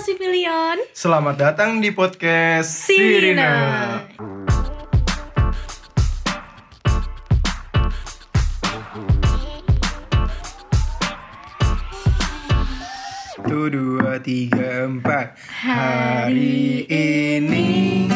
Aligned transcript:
Sipilion 0.00 0.80
Selamat 0.96 1.36
datang 1.36 1.76
di 1.76 1.92
podcast 1.92 2.88
Sirina. 2.88 3.52
Satu, 13.36 13.68
dua, 13.68 14.16
tiga, 14.24 14.88
empat. 14.88 15.36
Hari 15.68 16.88
ini. 16.88 18.08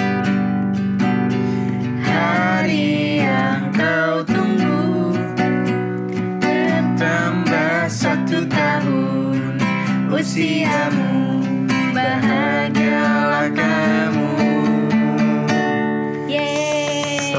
Hari 2.00 3.20
yang 3.28 3.68
kau 3.76 4.24
tunggu. 4.24 5.12
Tambah 6.96 7.92
satu 7.92 8.40
tahun 8.48 9.60
Usiamu 10.08 11.13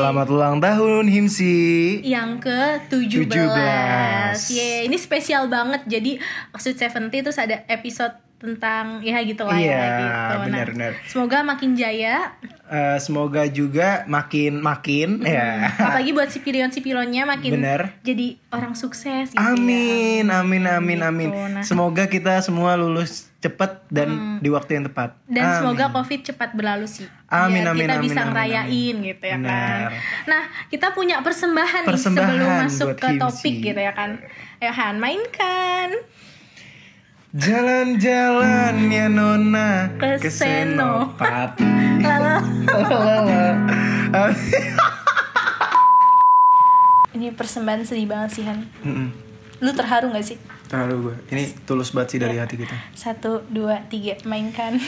Selamat 0.06 0.30
ulang 0.30 0.62
tahun 0.62 1.10
Himsi. 1.10 1.58
Yang 2.06 2.46
ke-17 2.46 3.26
17. 3.26 4.54
Yeay, 4.54 4.86
ini 4.86 5.02
spesial 5.02 5.50
banget. 5.50 5.82
Jadi 5.90 6.22
maksud 6.54 6.78
70 6.78 7.10
terus 7.26 7.42
ada 7.42 7.66
episode 7.66 8.14
tentang 8.46 9.02
ya 9.02 9.18
gitu 9.20 9.42
lah 9.42 9.54
Iya, 9.54 9.66
ya 9.68 9.86
gitu. 9.98 10.14
Nah, 10.32 10.44
benar-benar. 10.46 10.92
Semoga 11.06 11.38
makin 11.42 11.74
jaya 11.74 12.32
Eh, 12.66 12.98
Semoga 12.98 13.46
juga 13.46 14.02
makin 14.06 14.58
makin 14.58 15.22
ya 15.22 15.70
Apalagi 15.70 16.10
buat 16.12 16.26
sipilion-sipilonnya 16.28 17.22
makin 17.24 17.52
Bener. 17.56 17.94
jadi 18.02 18.42
orang 18.50 18.74
sukses 18.74 19.30
gitu 19.30 19.38
ya. 19.38 19.54
Amin, 19.54 20.26
amin, 20.28 20.64
amin, 20.66 20.98
Gitu, 20.98 21.08
amin. 21.08 21.30
nah. 21.52 21.62
Semoga 21.62 22.06
kita 22.06 22.42
semua 22.42 22.74
lulus 22.74 23.30
cepat 23.38 23.86
dan 23.88 24.10
di 24.42 24.50
waktu 24.50 24.76
yang 24.76 24.86
tepat. 24.86 25.14
Dan 25.24 25.46
Amin. 25.46 25.58
semoga 25.60 25.86
COVID 25.92 26.20
cepat 26.24 26.50
berlalu 26.52 26.90
sih. 26.90 27.06
Amin, 27.28 27.62
Biar 27.62 27.70
amin, 27.70 27.82
kita 27.84 27.94
amin, 27.94 28.04
bisa 28.04 28.20
amin, 28.20 28.30
ngerayain 28.32 28.96
gitu 29.04 29.24
ya 29.24 29.38
Benar. 29.38 29.54
kan. 29.54 29.92
Nah, 30.26 30.42
kita 30.66 30.88
punya 30.90 31.16
persembahan, 31.22 31.82
nih 31.82 31.90
Persembahan 31.94 32.26
sebelum 32.26 32.50
masuk 32.60 32.90
ke 32.96 33.10
topik 33.16 33.56
gitu 33.64 33.78
ya 33.80 33.94
kan. 33.94 34.18
Ya 34.58 34.74
Han, 34.74 34.98
mainkan. 34.98 35.94
Jalan-jalan 37.36 38.88
ya 38.88 39.12
nona 39.12 39.92
Ke 40.00 40.32
Senopati. 40.32 41.68
Ini 47.20 47.36
persembahan 47.36 47.84
sedih 47.84 48.08
banget 48.08 48.40
sih 48.40 48.48
Han. 48.48 48.64
Lu 49.60 49.68
terharu 49.76 50.16
gak 50.16 50.24
sih? 50.24 50.40
Terlalu 50.72 51.12
gue. 51.12 51.16
Ini 51.36 51.60
tulus 51.68 51.92
banget 51.92 52.16
sih 52.16 52.24
dari 52.24 52.40
hati 52.40 52.56
kita. 52.56 52.72
Satu, 52.96 53.44
dua, 53.52 53.84
tiga, 53.92 54.16
mainkan. 54.24 54.80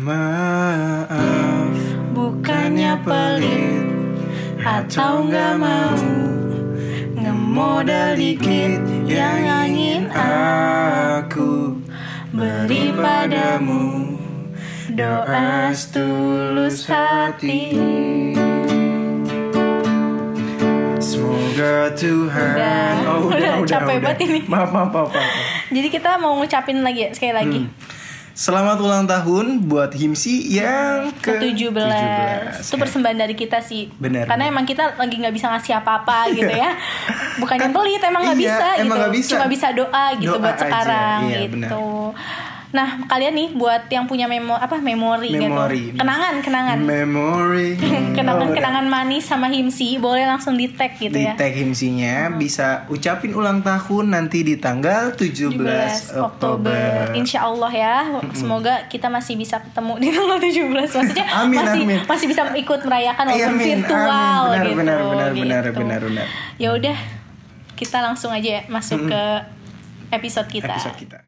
Maaf, 0.00 1.76
Bukannya 2.16 3.04
pelit 3.04 3.84
atau 4.64 5.28
nggak 5.28 5.54
mau 5.60 6.00
ngemodal 7.20 8.16
dikit 8.16 8.80
yang 9.04 9.68
ingin 9.68 10.08
aku 10.08 11.09
beri 12.40 12.88
padamu 12.96 14.16
doa 14.96 15.68
setulus 15.76 16.88
hati. 16.88 17.76
Semoga 21.00 21.92
Tuhan. 21.92 22.56
Oh, 23.04 23.28
Udah, 23.28 23.60
udah, 23.60 23.68
capek 23.68 23.96
banget 24.00 24.18
ini. 24.24 24.40
Maaf, 24.48 24.72
maaf, 24.72 24.88
maaf, 24.88 25.08
maaf. 25.12 25.32
Jadi 25.68 25.88
kita 25.92 26.16
mau 26.16 26.32
ngucapin 26.40 26.80
lagi 26.80 27.04
ya, 27.04 27.10
sekali 27.12 27.34
lagi. 27.36 27.60
Selamat 28.40 28.80
ulang 28.80 29.04
tahun 29.04 29.68
buat 29.68 29.92
Himsi 29.92 30.48
yang 30.48 31.12
ke 31.20 31.36
ke 31.36 31.52
17 31.60 31.76
itu 32.56 32.76
persembahan 32.80 33.18
dari 33.20 33.36
kita 33.36 33.60
sih. 33.60 33.92
Benar, 34.00 34.24
karena 34.24 34.48
benar. 34.48 34.52
emang 34.56 34.64
kita 34.64 34.96
lagi 34.96 35.12
nggak 35.20 35.34
bisa 35.36 35.52
ngasih 35.52 35.76
apa-apa 35.76 36.24
gitu 36.40 36.48
ya. 36.48 36.72
Bukannya 37.36 37.68
pelit 37.68 38.00
emang 38.00 38.24
nggak 38.24 38.40
Iya, 38.40 38.48
bisa 38.48 38.66
emang 38.80 38.80
gitu. 38.80 38.96
nggak 38.96 39.12
bisa. 39.12 39.30
cuma 39.36 39.44
bisa 39.44 39.68
doa 39.76 40.04
gitu 40.16 40.32
Doa 40.32 40.40
buat 40.40 40.56
aja, 40.56 40.62
sekarang 40.64 41.20
iya, 41.28 41.38
gitu 41.52 41.84
nah 42.70 43.02
kalian 43.06 43.34
nih 43.34 43.48
buat 43.58 43.90
yang 43.90 44.06
punya 44.06 44.30
memo 44.30 44.54
apa 44.54 44.78
memori, 44.78 45.34
Memori. 45.34 45.90
gitu 45.90 45.98
kenangan 45.98 46.34
kenangan 46.38 46.78
Memory. 46.78 47.68
kenangan 48.16 48.48
Oh, 48.50 48.54
kenangan 48.54 48.86
manis 48.86 49.26
sama 49.26 49.50
himsi 49.50 49.98
boleh 49.98 50.22
langsung 50.24 50.54
di 50.54 50.70
tag 50.70 50.94
gitu 50.96 51.10
di 51.12 51.26
ya 51.26 51.34
tag 51.34 51.50
himsinya 51.50 52.30
bisa 52.34 52.86
ucapin 52.86 53.34
ulang 53.34 53.60
tahun 53.60 54.14
nanti 54.14 54.46
di 54.46 54.54
tanggal 54.56 55.12
17, 55.14 55.54
17 56.14 56.14
Oktober. 56.18 57.10
Insya 57.14 57.46
Allah 57.46 57.72
ya 57.74 57.96
Semoga 58.32 58.86
kita 58.86 59.10
masih 59.10 59.34
bisa 59.34 59.58
ketemu 59.60 59.92
di 59.98 60.08
tanggal 60.14 60.38
17 60.38 60.70
Maksudnya 60.72 61.26
Amin, 61.42 61.58
masih 61.58 61.82
amin. 61.84 61.98
masih 62.06 62.26
bisa 62.30 62.42
ikut 62.54 62.80
merayakan 62.86 63.24
walaupun 63.28 63.54
amin, 63.54 63.66
virtual 63.66 64.42
amin. 64.46 64.50
Benar, 64.50 64.64
gitu 64.64 64.78
benar, 64.78 64.98
benar, 65.00 65.30
gitu. 65.30 65.42
benar, 65.42 65.64
benar, 65.74 66.00
benar. 66.06 66.26
Ya 66.56 66.68
udah 66.74 66.96
Kita 67.74 67.98
langsung 68.04 68.30
aja 68.30 68.60
ya 68.60 68.62
Masuk 68.68 69.08
ke 69.08 69.22
episode 70.10 70.48
kita 70.50 70.74
Episode 70.76 70.98
kita. 70.98 71.18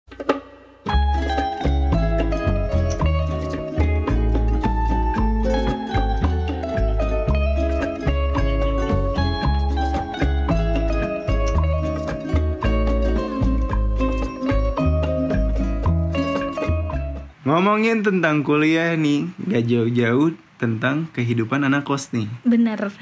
Ngomongin 17.43 18.07
tentang 18.07 18.47
kuliah 18.47 18.95
nih, 18.95 19.27
gak 19.51 19.67
jauh-jauh 19.67 20.39
tentang 20.63 21.11
kehidupan 21.11 21.67
anak 21.67 21.83
kos 21.83 22.15
nih. 22.15 22.31
Bener 22.47 22.95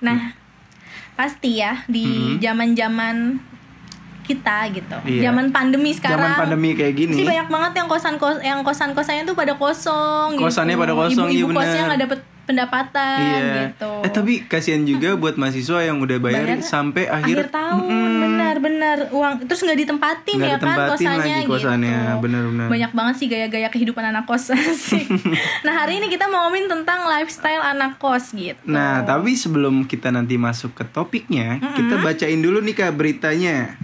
Nah 0.00 0.32
Pasti 1.14 1.62
ya 1.62 1.84
Di 1.86 2.40
zaman-zaman 2.40 3.38
kita 4.24 4.72
gitu 4.72 4.96
Iya. 5.04 5.28
Zaman 5.30 5.52
pandemi 5.52 5.92
sekarang 5.92 6.32
Zaman 6.32 6.40
pandemi 6.40 6.72
kayak 6.72 6.96
gini. 6.96 7.12
Sih 7.12 7.28
banyak 7.28 7.48
banget 7.52 7.72
yang 7.76 7.88
kosan 7.92 8.16
kos 8.16 8.40
yang 8.40 8.64
kosan 8.64 8.96
kosannya 8.96 9.28
tuh 9.28 9.36
pada 9.36 9.52
kosong 9.52 10.40
Kosannya 10.40 10.80
gitu. 10.80 10.82
pada 10.88 10.94
kosong, 10.96 11.28
ibu, 11.28 11.36
iya 11.36 11.44
ibu 11.44 11.52
kosnya 11.52 11.72
bener. 11.76 11.86
nggak 11.92 12.00
dapet 12.08 12.20
pendapatan 12.44 13.18
Iya. 13.18 13.42
gitu 13.66 13.92
Eh 14.00 14.10
tapi 14.10 14.32
kasihan 14.42 14.82
juga 14.82 15.14
buat 15.14 15.34
mahasiswa 15.34 15.80
yang 15.82 15.98
udah 15.98 16.18
bayar 16.18 16.44
Bayar 16.44 16.60
sampai 16.60 17.04
akhir, 17.04 17.36
akhir, 17.40 17.48
tahun 17.50 17.82
Mm-mm. 17.82 18.20
benar 18.22 18.54
benar 18.58 18.96
uang 19.10 19.32
terus 19.44 19.60
nggak 19.60 19.78
ditempatin 19.78 20.34
Nggak 20.34 20.46
ya 20.46 20.52
kan 20.52 20.60
ditempatin 20.60 20.92
kosannya 20.94 21.18
lagi 21.34 21.46
kosannya, 21.46 21.96
gitu 21.96 22.20
benar-benar. 22.20 22.66
banyak 22.68 22.92
banget 22.92 23.14
sih 23.16 23.26
gaya-gaya 23.26 23.68
kehidupan 23.68 24.04
anak 24.04 24.24
kos 24.24 24.52
sih 24.86 25.04
nah 25.60 25.74
hari 25.74 25.98
ini 25.98 26.08
kita 26.08 26.26
mau 26.26 26.44
ngomongin 26.44 26.66
tentang 26.66 27.04
lifestyle 27.04 27.60
anak 27.60 27.96
kos 27.96 28.30
gitu 28.30 28.56
Nah, 28.66 29.02
tapi 29.02 29.34
sebelum 29.34 29.84
kita 29.84 30.08
nanti 30.08 30.34
masuk 30.34 30.72
ke 30.72 30.84
topiknya, 30.84 31.56
kita 31.72 31.98
bacain 31.98 32.38
dulu 32.38 32.58
nih 32.60 32.74
Kak 32.74 32.92
beritanya. 32.92 33.76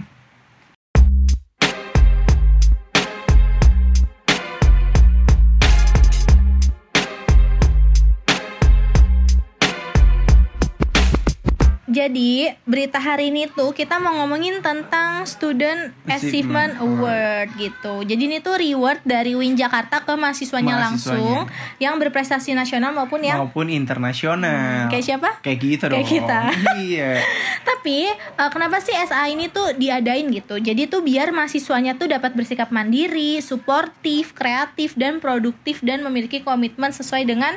Jadi 12.01 12.49
berita 12.65 12.97
hari 12.97 13.29
ini 13.29 13.45
tuh 13.45 13.69
kita 13.71 14.01
mau 14.01 14.17
ngomongin 14.17 14.57
tentang 14.57 15.21
Student 15.21 15.93
Achievement 16.09 16.81
Award 16.81 17.53
gitu. 17.55 18.01
Jadi 18.01 18.21
ini 18.25 18.37
tuh 18.41 18.57
reward 18.57 19.05
dari 19.05 19.37
Win 19.37 19.53
Jakarta 19.53 20.01
ke 20.01 20.09
mahasiswanya, 20.11 20.81
Mahasiswanya. 20.81 20.87
langsung 20.89 21.37
yang 21.77 22.01
berprestasi 22.01 22.57
nasional 22.57 22.89
maupun 22.89 23.21
yang 23.21 23.37
Maupun 23.37 23.69
internasional. 23.69 24.89
kayak 24.89 25.05
siapa? 25.05 25.29
Kayak 25.39 25.57
gitu 25.61 25.85
Kayak 25.85 26.01
dong. 26.01 26.09
kita. 26.09 26.39
Iya. 26.81 27.21
Tapi 27.69 28.09
eh, 28.09 28.49
kenapa 28.49 28.81
sih 28.81 28.97
SA 28.97 29.29
ini 29.29 29.45
tuh 29.47 29.77
diadain 29.77 30.25
gitu? 30.27 30.57
Jadi 30.57 30.89
tuh 30.89 31.05
biar 31.05 31.29
mahasiswanya 31.29 31.93
tuh 31.93 32.09
dapat 32.09 32.33
bersikap 32.33 32.73
mandiri, 32.73 33.37
suportif, 33.39 34.33
kreatif 34.33 34.97
dan 34.97 35.21
produktif 35.21 35.85
dan 35.85 36.01
memiliki 36.01 36.41
komitmen 36.41 36.89
sesuai 36.89 37.29
dengan 37.29 37.53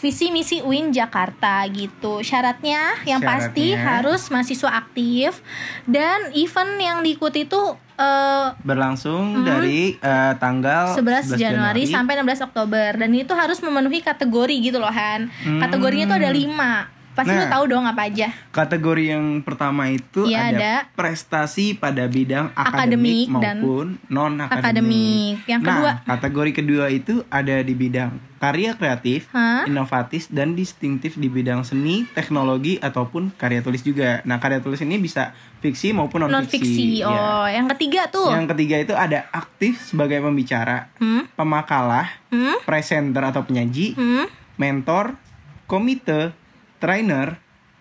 visi 0.00 0.32
misi 0.32 0.64
UIN 0.64 0.90
Jakarta 0.90 1.60
gitu. 1.68 2.24
Syaratnya 2.24 3.04
yang 3.04 3.20
pasti 3.20 3.76
Syaratnya. 3.76 3.84
harus 3.84 4.22
mahasiswa 4.32 4.70
aktif 4.72 5.44
dan 5.84 6.32
event 6.32 6.72
yang 6.80 6.98
diikuti 7.04 7.44
tuh 7.44 7.76
eh, 8.00 8.46
Berlangsung 8.64 9.44
dari 9.44 10.00
eh, 10.00 10.32
tanggal 10.40 10.96
11 10.96 11.36
Januari, 11.36 11.84
sampai 11.84 12.16
16 12.16 12.48
Oktober 12.48 12.96
dan 12.96 13.10
itu 13.12 13.32
harus 13.36 13.60
memenuhi 13.60 14.00
kategori 14.00 14.56
gitu 14.72 14.80
loh 14.80 14.90
Han. 14.90 15.28
Hmm. 15.44 15.60
Kategorinya 15.60 16.16
tuh 16.16 16.18
ada 16.24 16.32
5. 16.32 16.99
Pasti 17.10 17.30
lu 17.30 17.42
Nah. 17.42 17.50
tahu 17.50 17.64
dong 17.66 17.84
apa 17.84 18.06
aja. 18.06 18.30
Kategori 18.48 19.04
yang 19.10 19.24
pertama 19.40 19.86
itu 19.86 20.24
Iya, 20.24 20.40
ada, 20.46 20.56
ada. 20.56 20.72
prestasi 20.94 21.74
pada 21.74 22.06
bidang 22.06 22.50
Akademik 22.52 23.26
akademik 23.26 23.42
dan 23.42 23.56
maupun 23.58 23.86
non 24.06 24.34
akademik. 24.38 25.42
Yang 25.44 25.60
kedua? 25.62 25.90
Nah, 25.96 26.06
kategori 26.08 26.50
kedua 26.54 26.86
itu 26.88 27.26
ada 27.26 27.56
di 27.58 27.72
bidang 27.72 28.10
karya 28.36 28.72
kreatif, 28.72 29.28
Hah? 29.30 29.66
inovatif 29.66 30.24
dan 30.28 30.54
distintif 30.54 31.14
di 31.14 31.28
bidang 31.28 31.60
seni, 31.60 32.08
teknologi 32.08 32.78
ataupun 32.78 33.34
karya 33.34 33.60
tulis 33.60 33.82
juga. 33.82 34.24
Nah, 34.24 34.38
karya 34.38 34.58
tulis 34.58 34.80
ini 34.80 34.96
bisa 34.96 35.34
fiksi 35.60 35.92
maupun 35.92 36.24
non 36.24 36.32
Non 36.32 36.44
fiksi. 36.44 36.64
fiksi. 36.96 37.04
Oh, 37.04 37.44
yang 37.44 37.68
ketiga 37.68 38.08
tuh. 38.08 38.30
Yang 38.30 38.56
ketiga 38.56 38.76
itu 38.80 38.94
ada 38.94 39.28
aktif 39.30 39.76
sebagai 39.82 40.20
pembicara, 40.20 40.88
Hmm? 40.96 41.28
pemakalah, 41.34 42.08
Hmm? 42.28 42.56
presenter 42.62 43.20
atau 43.24 43.42
penyaji, 43.42 43.92
Hmm? 43.92 44.24
mentor, 44.56 45.20
komite, 45.66 46.32
trainer, 46.80 47.36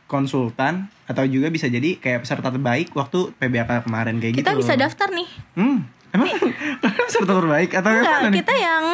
konsultan, 0.06 0.92
atau 1.06 1.24
juga 1.24 1.48
bisa 1.48 1.66
jadi 1.66 1.96
kayak 1.96 2.22
peserta 2.22 2.50
terbaik 2.50 2.92
waktu 2.92 3.32
PBAK 3.34 3.86
kemarin 3.86 4.18
kayak 4.18 4.34
gitu. 4.36 4.44
Kita 4.44 4.54
bisa 4.54 4.74
daftar 4.76 5.08
nih. 5.10 5.30
Hmm, 5.56 5.78
emang 6.12 6.30
peserta 7.08 7.34
terbaik 7.36 7.72
atau 7.72 7.90
yang 7.90 8.02
Enggak, 8.02 8.18
mana 8.18 8.28
nih? 8.28 8.38
kita 8.38 8.56
yang 8.56 8.86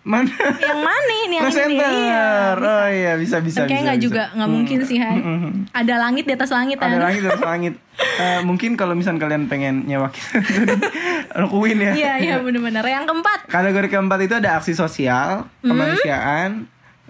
Mana? 0.00 0.32
yang 0.56 0.80
mana 0.80 0.96
nih 1.04 1.18
yang 1.20 1.28
ini? 1.28 1.36
Presenter. 1.44 1.90
Iya, 1.92 2.24
bisa. 2.56 2.64
oh 2.64 2.88
iya 2.88 3.12
bisa 3.20 3.36
bisa. 3.44 3.60
Kayak 3.68 3.82
nggak 3.84 4.00
juga, 4.00 4.22
nggak 4.32 4.48
mungkin 4.48 4.78
sih 4.80 4.96
Han. 4.96 5.12
Hmm, 5.12 5.20
hmm, 5.20 5.38
hmm. 5.44 5.52
Ada 5.76 5.94
langit 5.98 6.24
di 6.24 6.32
atas 6.32 6.50
langit 6.50 6.76
Ada 6.80 6.88
Han. 6.88 7.00
langit 7.04 7.22
ada 7.26 7.40
langit. 7.44 7.74
Eh, 8.00 8.40
mungkin 8.40 8.76
kalau 8.76 8.96
misal 8.96 9.16
kalian 9.16 9.44
pengen 9.44 9.84
nyewa 9.84 10.08
kita, 10.08 10.40
lakuin 11.36 11.76
ya. 11.76 11.92
Iya 11.92 12.12
iya 12.16 12.34
benar-benar. 12.40 12.80
Yang 12.80 13.12
keempat. 13.12 13.38
Kategori 13.44 13.88
keempat 13.88 14.18
itu 14.24 14.34
ada 14.34 14.56
aksi 14.56 14.72
sosial, 14.72 15.44
Hmm. 15.60 15.76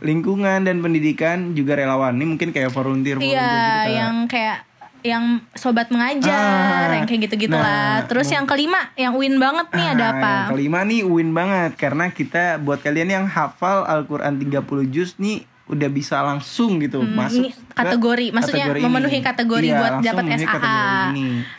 Lingkungan 0.00 0.64
dan 0.64 0.80
pendidikan 0.80 1.52
juga 1.52 1.76
relawan. 1.76 2.16
Ini 2.16 2.26
mungkin 2.26 2.50
kayak 2.50 2.72
volunteer 2.72 3.16
volunteer 3.16 3.36
Iya, 3.36 3.40
gitu, 3.40 3.56
Kak. 3.56 3.86
yang 3.92 4.16
kayak 4.26 4.58
yang 5.00 5.24
sobat 5.56 5.88
mengajar, 5.88 6.92
Ah, 6.92 7.00
yang 7.00 7.08
kayak 7.08 7.20
gitu-gitu 7.24 7.56
nah, 7.56 7.64
lah. 7.64 7.94
Terus 8.04 8.28
yang 8.28 8.44
kelima, 8.44 8.92
yang 9.00 9.16
win 9.16 9.40
banget 9.40 9.72
nih 9.72 9.86
ada 9.96 10.04
Ah, 10.04 10.12
apa? 10.12 10.32
Yang 10.44 10.50
kelima 10.52 10.80
nih 10.84 11.00
win 11.08 11.30
banget 11.32 11.72
karena 11.80 12.04
kita 12.12 12.60
buat 12.60 12.84
kalian 12.84 13.08
yang 13.08 13.26
hafal 13.26 13.88
Al-Qur'an 13.88 14.36
30 14.36 14.84
juz 14.92 15.16
nih 15.16 15.48
udah 15.70 15.88
bisa 15.88 16.18
langsung 16.20 16.82
gitu 16.82 17.00
masuk 17.00 17.46
ini 17.46 17.50
ke 17.54 17.72
kategori, 17.78 18.26
maksudnya 18.34 18.66
kategori 18.68 18.82
memenuhi 18.84 19.18
ini. 19.22 19.26
kategori 19.26 19.68
Iya, 19.70 19.78
buat 19.78 19.94
dapat 20.02 20.24
SAA. 20.36 20.82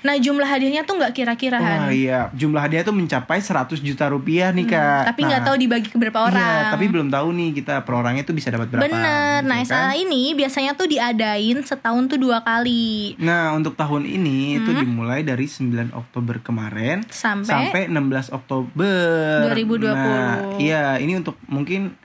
Nah, 0.03 0.15
jumlah 0.19 0.47
hadiahnya 0.47 0.83
tuh 0.83 0.95
nggak 0.99 1.13
kira-kira 1.15 1.57
Wah 1.57 1.89
iya, 1.89 2.27
jumlah 2.35 2.61
hadiah 2.61 2.83
tuh 2.83 2.93
mencapai 2.93 3.39
100 3.39 3.79
juta 3.79 4.05
rupiah 4.11 4.51
nih 4.51 4.67
kak. 4.67 5.15
Tapi 5.15 5.21
nggak 5.25 5.41
Nah, 5.41 5.47
tahu 5.47 5.55
dibagi 5.57 5.89
ke 5.89 5.97
berapa 5.97 6.19
orang. 6.27 6.37
Iya, 6.37 6.71
tapi 6.75 6.85
belum 6.91 7.07
tahu 7.09 7.27
nih 7.33 7.49
kita 7.57 7.73
per 7.87 7.93
orangnya 7.97 8.23
tuh 8.27 8.35
bisa 8.35 8.53
dapat 8.53 8.67
berapa. 8.69 8.85
Bener. 8.85 9.41
Nah, 9.47 9.57
gitu 9.63 9.73
SAA 9.73 9.81
kan. 9.81 9.93
ini 9.97 10.23
biasanya 10.35 10.71
tuh 10.77 10.87
diadain 10.91 11.57
setahun 11.63 12.03
tuh 12.11 12.19
dua 12.19 12.43
kali. 12.45 13.15
Nah, 13.17 13.55
untuk 13.55 13.73
tahun 13.79 14.05
ini 14.05 14.61
itu 14.61 14.71
dimulai 14.75 15.23
dari 15.25 15.47
9 15.47 15.95
Oktober 15.95 16.43
kemarin 16.43 17.01
Sampai? 17.09 17.47
sampai 17.47 17.81
16 17.89 18.29
Oktober 18.35 19.47
2020. 19.49 19.95
Nah, 19.95 20.59
iya, 20.59 20.99
ini 20.99 21.17
untuk 21.17 21.39
mungkin 21.47 21.95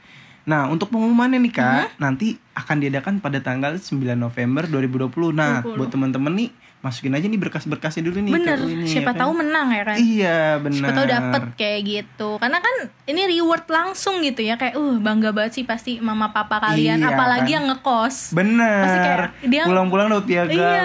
Nah, 0.47 0.71
untuk 0.71 0.89
pengumumannya 0.89 1.43
nih 1.43 1.53
Kak, 1.53 1.67
Hmm? 1.67 1.89
nanti 1.99 2.39
akan 2.55 2.77
diadakan 2.79 3.15
pada 3.19 3.43
tanggal 3.43 3.75
9 3.75 4.15
November 4.15 4.63
2020. 4.65 5.35
Nah, 5.35 5.59
20. 5.61 5.75
buat 5.75 5.91
temen-temen 5.91 6.33
nih, 6.33 6.49
masukin 6.87 7.11
aja 7.13 7.27
nih 7.27 7.37
berkas-berkasnya 7.37 8.03
dulu 8.03 8.19
nih. 8.21 8.33
Bener. 8.33 8.59
UI 8.59 8.75
nih, 8.77 8.89
Siapa 8.89 9.03
ya 9.03 9.13
kan? 9.13 9.21
tahu 9.21 9.33
menang 9.35 9.69
ya 9.69 9.83
kan? 9.85 9.97
Iya, 9.97 10.39
benar. 10.59 10.79
Siapa 10.79 10.93
tahu 10.95 11.07
dapet 11.09 11.43
kayak 11.55 11.81
gitu 11.83 12.29
Karena 12.37 12.59
kan 12.59 12.75
ini 13.05 13.23
reward 13.29 13.67
langsung 13.67 14.21
gitu 14.21 14.41
ya 14.41 14.55
Kayak 14.55 14.75
uh 14.75 14.95
bangga 14.97 15.31
banget 15.31 15.53
sih 15.53 15.65
pasti 15.65 15.99
mama 15.99 16.31
papa 16.31 16.63
kalian 16.63 16.99
Iya, 16.99 17.09
Apalagi 17.09 17.43
kan? 17.45 17.55
yang 17.57 17.65
ngekos 17.69 18.17
Pasti 18.29 18.37
Bener. 18.37 18.97
kayak 18.97 19.19
dia- 19.45 19.67
Pulang-pulang 19.67 20.07
dapat 20.09 20.27
piagam. 20.27 20.55
Iya, 20.55 20.79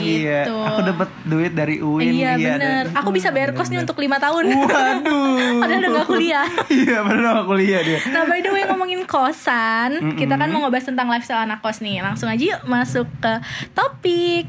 iya. 0.00 0.40
gitu. 0.42 0.56
Aku 0.56 0.80
dapat 0.82 1.08
duit 1.24 1.52
dari 1.52 1.76
UIN. 1.78 2.12
Iya 2.14 2.30
nih, 2.32 2.46
bener 2.50 2.84
ada- 2.86 2.96
Aku 2.96 3.10
bisa 3.10 3.28
bayar 3.28 3.52
kos 3.52 3.66
nih 3.66 3.76
Bener. 3.76 3.84
untuk 3.84 3.98
lima 3.98 4.16
tahun 4.16 4.44
Waduh. 4.46 5.58
Padahal 5.60 5.78
udah 5.78 5.90
gak 5.94 6.08
kuliah 6.08 6.46
iya, 6.80 6.98
padahal 7.00 7.32
gak 7.34 7.46
kuliah 7.46 7.80
dia. 7.80 7.98
Nah 8.08 8.22
by 8.24 8.38
the 8.38 8.50
way 8.50 8.62
ngomongin 8.64 9.02
kosan 9.04 9.90
Kita 10.14 10.34
kan 10.34 10.48
mau 10.48 10.62
ngebahas 10.62 10.86
tentang 10.86 11.06
lifestyle 11.06 11.40
anak 11.40 11.58
kos 11.58 11.80
nih 11.80 12.00
Langsung 12.00 12.26
aja 12.26 12.40
yuk 12.46 12.60
masuk 12.64 13.04
ke 13.18 13.32
topik 13.74 14.46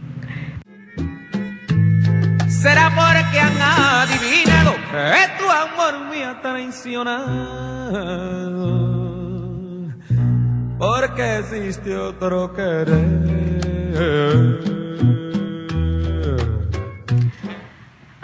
Será 2.66 2.90
porque 2.90 3.38
han 3.40 3.62
adivinado 3.62 4.74
que 4.90 5.30
tu 5.38 5.46
amor 5.46 6.10
me 6.10 6.26
ha 6.26 6.34
traicionado. 6.42 7.14
Porque 10.80 11.38
existe 11.46 11.96
otro 11.96 12.52
querer. 12.56 13.06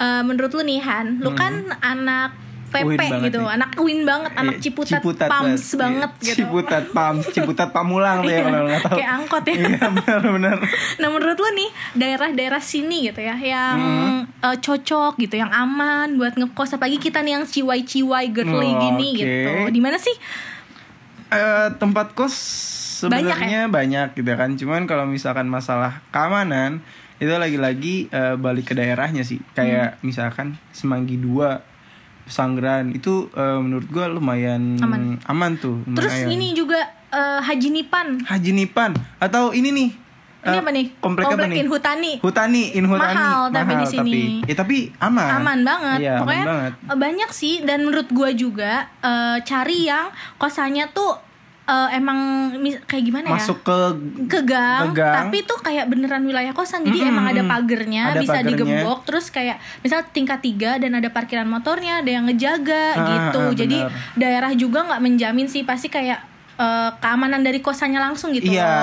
Eh, 0.01 0.21
Menurut 0.25 0.57
lu 0.57 0.65
nih 0.65 0.81
Han 0.81 1.21
Lu 1.21 1.37
kan 1.37 1.77
anak 1.85 2.40
Banget 2.71 3.19
gitu 3.27 3.37
nih. 3.37 3.51
Anak 3.51 3.71
win 3.77 3.99
banget 4.01 4.31
Anak 4.33 4.53
Iya, 4.53 4.63
ciputat, 4.63 4.97
Ciputat 4.97 5.27
pams 5.27 5.43
banget. 5.43 5.77
banget 5.77 6.11
Iya, 6.13 6.23
gitu 6.23 6.35
Ciputat 6.41 6.83
pams, 6.89 7.23
ciputat 7.29 7.69
pamulang 7.69 8.17
tuh 8.19 8.31
ya 8.31 8.41
kalau 8.41 8.59
nggak 8.65 8.81
tahu. 8.81 8.97
Kayak 8.97 9.11
angkot 9.13 9.43
ya 9.43 9.53
Iya, 9.53 9.85
benar-benar. 9.93 10.57
Nah 10.97 11.07
menurut 11.09 11.37
lu 11.37 11.49
nih 11.53 11.69
daerah-daerah 11.93 12.61
sini 12.61 12.97
gitu 13.05 13.19
ya 13.19 13.35
yang 13.35 13.77
Hmm. 13.77 14.19
eh, 14.41 14.57
cocok 14.57 15.17
gitu, 15.17 15.35
yang 15.35 15.49
aman 15.49 16.15
buat 16.15 16.33
ngekos 16.33 16.73
apalagi 16.73 16.97
kita 16.97 17.19
nih 17.19 17.33
yang 17.33 17.45
ciwai-ciwai 17.45 18.25
girly 18.29 18.51
Oh, 18.69 18.79
gini 18.81 19.07
oke. 19.11 19.19
gitu. 19.19 19.51
Di 19.69 19.79
mana 19.79 19.97
sih? 19.97 20.15
Eh, 21.29 21.67
tempat 21.75 22.11
kos 22.11 22.35
Banyak 23.01 23.17
ya? 23.23 23.33
sebenarnya 23.33 23.61
banyak, 23.67 24.07
gitu 24.13 24.31
kan. 24.31 24.49
Cuman 24.53 24.81
kalau 24.83 25.03
misalkan 25.05 25.47
masalah 25.47 26.03
keamanan 26.09 26.83
itu 27.17 27.31
lagi-lagi 27.31 28.07
eh, 28.07 28.35
balik 28.35 28.67
ke 28.67 28.73
daerahnya 28.73 29.21
sih. 29.21 29.39
Kayak 29.51 29.95
Hmm. 29.95 30.01
misalkan 30.03 30.47
Semanggi 30.69 31.15
2 31.15 31.70
Pesanggeran 32.25 32.91
itu 32.91 33.27
eh, 33.31 33.59
menurut 33.59 33.87
gua 33.89 34.05
lumayan 34.07 34.77
Aman. 35.25 35.51
tuh. 35.57 35.81
Terus 35.93 36.13
lumayan. 36.13 36.35
ini 36.35 36.47
juga 36.53 36.79
eh, 37.11 37.39
Haji 37.41 37.69
Nipan. 37.69 38.07
Haji 38.25 38.51
Nipan 38.51 38.91
atau 39.17 39.51
ini 39.51 39.69
nih. 39.71 39.89
Ini 40.41 40.57
eh, 40.57 40.61
apa 40.65 40.71
nih? 40.73 40.85
Komplek 40.97 41.25
apa 41.29 41.45
nih? 41.45 41.57
Inhutani. 41.61 42.13
Hutani, 42.17 42.63
Inhutani. 42.73 43.13
Mahal 43.13 43.41
tapi 43.53 43.73
di 43.77 43.85
sini. 43.85 44.21
Ya 44.49 44.55
tapi 44.57 44.89
aman. 44.97 45.29
Aman 45.37 45.59
banget. 45.61 45.97
Iya, 46.01 46.11
aman 46.17 46.21
Pokoknya 46.25 46.45
banget. 46.49 46.73
eh, 46.73 46.97
banyak 46.97 47.29
sih 47.29 47.53
dan 47.61 47.79
menurut 47.85 48.09
gua 48.09 48.29
juga 48.33 48.89
eh, 49.05 49.37
cari 49.45 49.85
yang 49.85 50.09
kosannya 50.41 50.89
tuh 50.89 51.30
eh, 51.63 51.89
emang 51.93 52.19
kayak 52.83 53.03
gimana 53.03 53.25
ya? 53.27 53.37
Masuk 53.37 53.61
ke 53.61 53.77
ke 54.27 54.39
gang, 54.43 54.89
Ke 54.89 54.97
gang. 54.97 55.15
tapi 55.21 55.43
tuh 55.43 55.57
kayak 55.57 55.85
beneran 55.85 56.23
wilayah 56.23 56.51
kosan 56.51 56.81
jadi 56.81 56.97
Mm-mm. 56.99 57.11
emang 57.11 57.25
ada 57.27 57.41
pagernya 57.43 58.03
Ada 58.09 58.19
bisa 58.19 58.33
pagernya. 58.35 58.49
digembok 58.51 58.99
terus 59.03 59.25
kayak 59.27 59.55
misal 59.79 60.01
tingkat 60.07 60.39
tiga 60.39 60.77
dan 60.77 60.93
ada 60.93 61.07
parkiran 61.07 61.45
motornya 61.45 61.99
ada 61.99 62.09
yang 62.09 62.25
ngejaga 62.25 62.85
Ah, 62.91 63.05
gitu 63.07 63.41
ah, 63.41 63.53
jadi 63.53 63.77
daerah 64.15 64.51
juga 64.53 64.85
nggak 64.85 65.01
menjamin 65.01 65.45
sih 65.45 65.61
pasti 65.61 65.87
kayak 65.87 66.30
eh, 66.53 66.89
keamanan 66.97 67.39
dari 67.39 67.59
kosannya 67.59 67.99
langsung 67.99 68.31
gitu 68.31 68.45
loh. 68.45 68.55
Iya, 68.55 68.73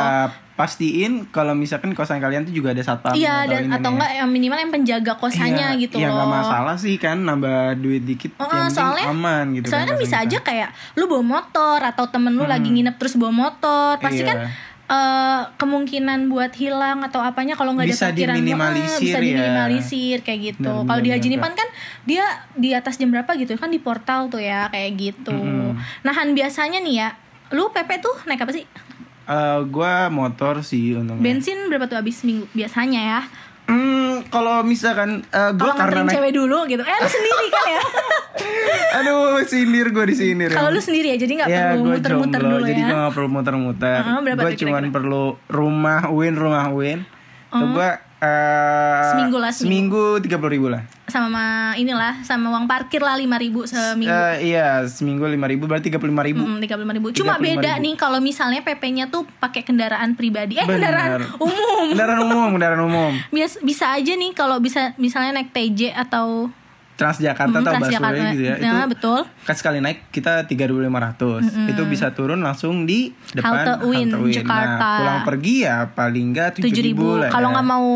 pastiin 0.54 1.28
kalau 1.28 1.54
misalkan 1.54 1.92
kosan 1.92 2.18
kalian 2.18 2.42
tuh 2.42 2.50
juga 2.52 2.70
ada 2.70 2.80
satpam 2.80 3.14
Iya 3.14 3.46
dan 3.46 3.62
ini 3.64 3.74
atau 3.74 3.94
enggak 3.94 4.10
yang 4.12 4.26
minimal 4.26 4.58
yang 4.58 4.72
penjaga 4.72 5.14
kosannya 5.14 5.54
Iya, 5.70 5.80
gitu 5.80 5.96
Iya 5.96 6.08
loh. 6.08 6.18
nggak 6.18 6.30
masalah 6.34 6.74
sih 6.74 6.94
kan 6.96 7.14
nambah 7.16 7.78
duit 7.78 8.02
dikit 8.02 8.34
Oh, 8.36 8.48
yang 8.48 8.66
soalnya 8.66 9.06
aman 9.06 9.54
gitu 9.54 9.68
soalnya 9.68 9.88
kan 9.88 9.98
bisa 9.98 10.16
kita. 10.16 10.24
aja 10.24 10.38
kayak 10.42 10.68
lu 10.94 11.06
bawa 11.06 11.22
motor 11.22 11.78
atau 11.80 12.04
temen 12.06 12.32
lu 12.32 12.42
lagi 12.44 12.66
nginep 12.66 12.94
terus 12.96 13.14
bawa 13.14 13.30
motor 13.30 13.98
pasti 13.98 14.20
Iya. 14.20 14.28
kan 14.28 14.38
eh, 14.88 15.40
kemungkinan 15.54 16.26
buat 16.26 16.50
hilang 16.52 17.04
atau 17.04 17.20
apanya 17.20 17.54
kalau 17.54 17.76
nggak 17.76 17.84
ada 17.84 17.94
Bisa 17.94 18.08
parkiran 18.08 18.34
diminimalisir 18.34 18.98
bisa 18.98 19.14
ya. 19.14 19.22
diminimalisir 19.22 20.18
kayak 20.22 20.40
gitu 20.48 20.72
kalau 20.82 20.98
di 20.98 21.10
Haji 21.12 21.28
Nipan 21.28 21.52
kan 21.52 21.68
dia 22.02 22.24
di 22.52 22.72
atas 22.72 22.96
jam 22.96 23.08
berapa 23.08 23.30
gitu 23.36 23.54
kan 23.54 23.68
di 23.68 23.78
portal 23.78 24.26
tuh 24.26 24.40
ya 24.40 24.66
kayak 24.66 24.90
gitu 24.96 25.30
Mm-mm. 25.30 25.78
nah 26.02 26.12
Han 26.12 26.32
biasanya 26.32 26.80
nih 26.80 26.94
ya 26.98 27.10
lu 27.50 27.68
PP 27.68 27.90
tuh 27.98 28.16
naik 28.24 28.40
apa 28.40 28.52
sih 28.52 28.64
Eh, 29.24 29.60
gua 29.66 30.08
motor 30.08 30.60
sih 30.60 30.92
untungnya. 30.94 31.20
bensin 31.20 31.68
berapa 31.68 31.84
tuh 31.84 31.96
habis 31.96 32.20
minggu 32.22 32.48
biasanya 32.50 33.00
ya 33.02 33.20
Hmm, 33.64 34.24
kalau 34.26 34.60
misalkan 34.62 35.20
eh, 35.26 35.52
gua 35.52 35.70
kalau 35.70 35.84
karena 35.84 36.00
naik 36.02 36.16
cewek 36.16 36.32
dulu 36.32 36.64
gitu 36.64 36.80
eh 36.80 36.96
lu 36.96 37.08
sendiri 37.10 37.46
kan 37.48 37.64
ya 37.68 37.82
Aduh, 38.98 39.44
sindir 39.44 39.86
gue 39.86 40.04
di 40.06 40.16
sindir. 40.16 40.48
kalau 40.48 40.70
lu 40.70 40.80
sendiri 40.80 41.12
ya 41.12 41.18
jadi 41.18 41.32
nggak 41.34 41.48
ya, 41.48 41.60
perlu 41.68 41.76
gue 41.78 41.92
muter-muter 41.94 42.40
dulu 42.40 42.56
jadi 42.64 42.80
ya 42.80 42.86
gue 42.86 42.96
gak 42.98 43.12
perlu 43.12 43.28
muter-muter. 43.28 44.00
Berapa 44.00 44.40
gue 44.40 44.52
kira-kira? 44.56 44.88
perlu 44.90 45.22
rumah 45.46 46.02
win, 46.08 46.34
rumah 46.34 46.66
win. 46.70 46.98
Tuh 47.48 47.68
gue 47.68 47.90
eh, 48.20 49.02
Seminggu 49.08 49.36
lah, 49.36 49.50
Seminggu 49.50 50.04
tiga 50.18 50.36
puluh 50.36 50.52
ribu 50.52 50.68
lah. 50.68 50.82
sama 51.06 51.72
inilah 51.74 52.20
sama 52.20 52.50
uang 52.50 52.66
parkir 52.66 53.00
lah 53.00 53.16
lima 53.16 53.34
ribu 53.34 53.64
seminggu 53.64 54.12
Eh, 54.12 54.52
iya, 54.52 54.84
seminggu 54.84 55.24
lima 55.24 55.46
ribu 55.46 55.64
berarti 55.64 55.88
tiga 55.88 55.96
puluh 55.96 56.12
lima 56.12 56.20
ribu. 56.20 56.44
tiga 56.58 56.76
puluh 56.76 56.84
ribu 56.90 57.08
cuma 57.10 57.34
35.000. 57.34 57.40
beda 57.40 57.72
nih 57.78 57.94
kalau 57.94 58.18
misalnya 58.18 58.60
PP-nya 58.60 59.08
tuh 59.08 59.24
pakai 59.34 59.62
kendaraan 59.62 60.12
pribadi 60.12 60.54
eh 60.54 60.62
Bener. 60.62 60.76
kendaraan 60.84 61.10
umum 61.38 61.84
Kendaraan 61.88 62.20
umum, 62.22 62.48
kendaraan 62.52 62.82
umum. 62.82 63.12
Bias, 63.32 63.56
bisa 63.58 63.88
aja 63.90 64.12
nih 64.12 64.30
kalau 64.32 64.58
bisa 64.58 64.92
misalnya 64.96 65.32
naik 65.34 65.48
TJ 65.48 65.96
atau 65.96 66.52
Transjakarta 66.98 67.54
Mm, 67.54 67.62
atau 67.62 67.72
busway 67.78 68.20
gitu 68.34 68.42
ya. 68.42 68.54
Nah, 68.58 68.82
itu 68.82 68.90
betul. 68.90 69.20
kan 69.46 69.54
sekali 69.54 69.78
naik 69.78 70.10
kita 70.10 70.42
3.500 70.42 71.46
itu 71.70 71.82
bisa 71.86 72.10
turun 72.10 72.42
langsung 72.42 72.82
di 72.82 73.14
depan 73.30 73.54
Halte 73.54 73.72
UIN, 73.86 74.10
Nah, 74.10 74.26
Jakarta. 74.26 74.90
pulang 74.98 75.20
pergi 75.22 75.54
ya 75.62 75.76
paling 75.88 76.24
enggak 76.28 76.58
7.000 76.58 76.66
tujuh 76.66 76.82
ribu 76.84 77.08
lah 77.16 77.30
kalau 77.30 77.48
ya. 77.48 77.54
nggak 77.54 77.66
mau 77.66 77.86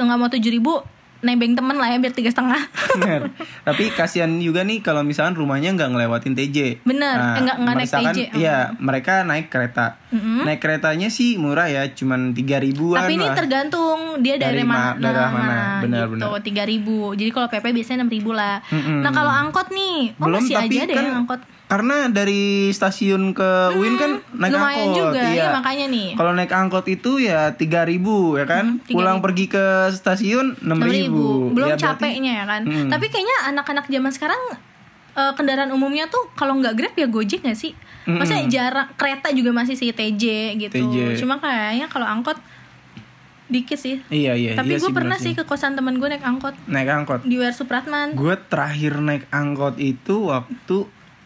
nggak 0.00 0.18
mau 0.18 0.28
tujuh 0.28 0.50
ribu 0.50 0.74
nebeng 1.18 1.52
temen 1.52 1.74
lah 1.74 1.88
ya 1.88 1.98
biar 1.98 2.10
tiga 2.10 2.28
setengah 2.28 2.62
Bener. 2.94 3.30
Tapi 3.62 3.90
kasihan 3.90 4.30
juga 4.36 4.62
nih 4.62 4.78
kalau 4.78 5.02
misalkan 5.02 5.34
rumahnya 5.34 5.70
nggak 5.72 5.90
ngelewatin 5.90 6.32
TJ. 6.32 6.58
Bener, 6.82 7.14
eh, 7.14 7.42
nggak- 7.42 7.58
naik 7.58 7.88
TJ. 7.88 8.18
Iya, 8.34 8.56
mereka 8.76 9.22
naik 9.22 9.46
kereta. 9.48 9.98
Naik 10.10 10.58
keretanya 10.58 11.08
sih 11.08 11.36
murah 11.36 11.66
ya, 11.66 11.84
cuman 11.88 12.32
tiga 12.32 12.56
ribuan 12.56 12.98
tapi 13.00 13.14
ini 13.14 13.24
lah. 13.24 13.34
tergantung 13.34 14.18
dia 14.18 14.34
dari, 14.34 14.56
Dari 14.56 14.64
ma- 14.64 14.94
mana 14.94 14.98
daerah 14.98 15.28
mana. 15.28 15.56
Benar, 15.80 16.04
gitu 16.06 16.14
benar. 16.16 16.40
tiga 16.40 16.62
ribu 16.64 16.96
jadi 17.12 17.30
kalau 17.30 17.48
pp 17.48 17.66
biasanya 17.68 17.96
enam 17.98 18.10
ribu 18.10 18.30
lah 18.32 18.58
Mm-mm. 18.68 19.00
nah 19.00 19.10
kalau 19.10 19.30
angkot 19.30 19.68
nih 19.70 20.12
oh 20.12 20.26
Belum 20.26 20.40
masih 20.40 20.54
tapi 20.56 20.74
aja 20.74 20.82
deh 20.84 20.96
kan 20.96 21.06
angkot 21.16 21.40
karena 21.68 22.08
dari 22.08 22.42
stasiun 22.70 23.30
ke 23.30 23.48
UIN 23.72 23.94
kan 23.94 24.10
naik 24.32 24.50
lumayan 24.50 24.88
angkot. 24.88 24.96
juga 25.04 25.20
iya. 25.22 25.42
ya 25.42 25.46
makanya 25.52 25.86
nih 25.86 26.08
Kalau 26.16 26.32
naik 26.32 26.48
angkot 26.50 26.86
itu 26.86 27.20
ya 27.20 27.52
3000 27.52 27.60
ya 28.34 28.44
kan? 28.44 28.66
Hmm, 28.74 28.88
3.000. 28.88 28.96
Pulang 28.96 29.18
pergi 29.20 29.44
ke 29.46 29.64
stasiun 29.92 30.46
6000. 30.54 30.64
enam 30.64 30.78
ribu 30.82 31.24
belum 31.50 31.68
Ya, 31.68 31.76
berarti- 31.76 31.84
capeknya 31.86 32.32
ya 32.34 32.44
kan 32.46 32.62
Mm. 32.62 32.88
tapi 32.88 33.06
kayaknya 33.06 33.36
anak-anak 33.48 33.84
zaman 33.86 34.08
sekarang 34.10 34.40
eh, 35.14 35.32
kendaraan 35.34 35.68
umumnya 35.68 36.06
tuh 36.06 36.30
kalau 36.32 36.54
nggak 36.54 36.72
grab 36.72 36.94
ya 36.94 37.04
gojek 37.06 37.42
nggak 37.42 37.54
sih 37.54 37.76
maksudnya 38.06 38.48
jarak 38.48 38.88
kereta 38.94 39.28
juga 39.30 39.52
masih 39.52 39.74
sih 39.74 39.90
TJ 39.90 40.24
gitu 40.58 40.78
TJ. 40.80 41.18
cuma 41.18 41.36
kayaknya 41.36 41.84
kalau 41.86 42.06
angkot 42.06 42.40
dikit 43.46 43.76
sih 43.76 44.00
Iya 44.06 44.32
iya. 44.32 44.52
tapi 44.54 44.72
iya 44.72 44.78
gue 44.78 44.88
pernah 44.90 45.16
sih 45.16 45.32
ke 45.32 45.42
kosan 45.42 45.72
temen 45.72 45.96
gue 45.96 46.06
naik 46.06 46.20
angkot 46.22 46.52
naik 46.64 46.86
angkot. 46.86 47.20
di 47.22 47.34
WR 47.34 47.50
Supratman 47.50 48.12
Gue 48.12 48.36
terakhir 48.42 48.96
naik 48.98 49.24
angkot 49.26 49.76
itu 49.76 50.24
waktu 50.26 50.76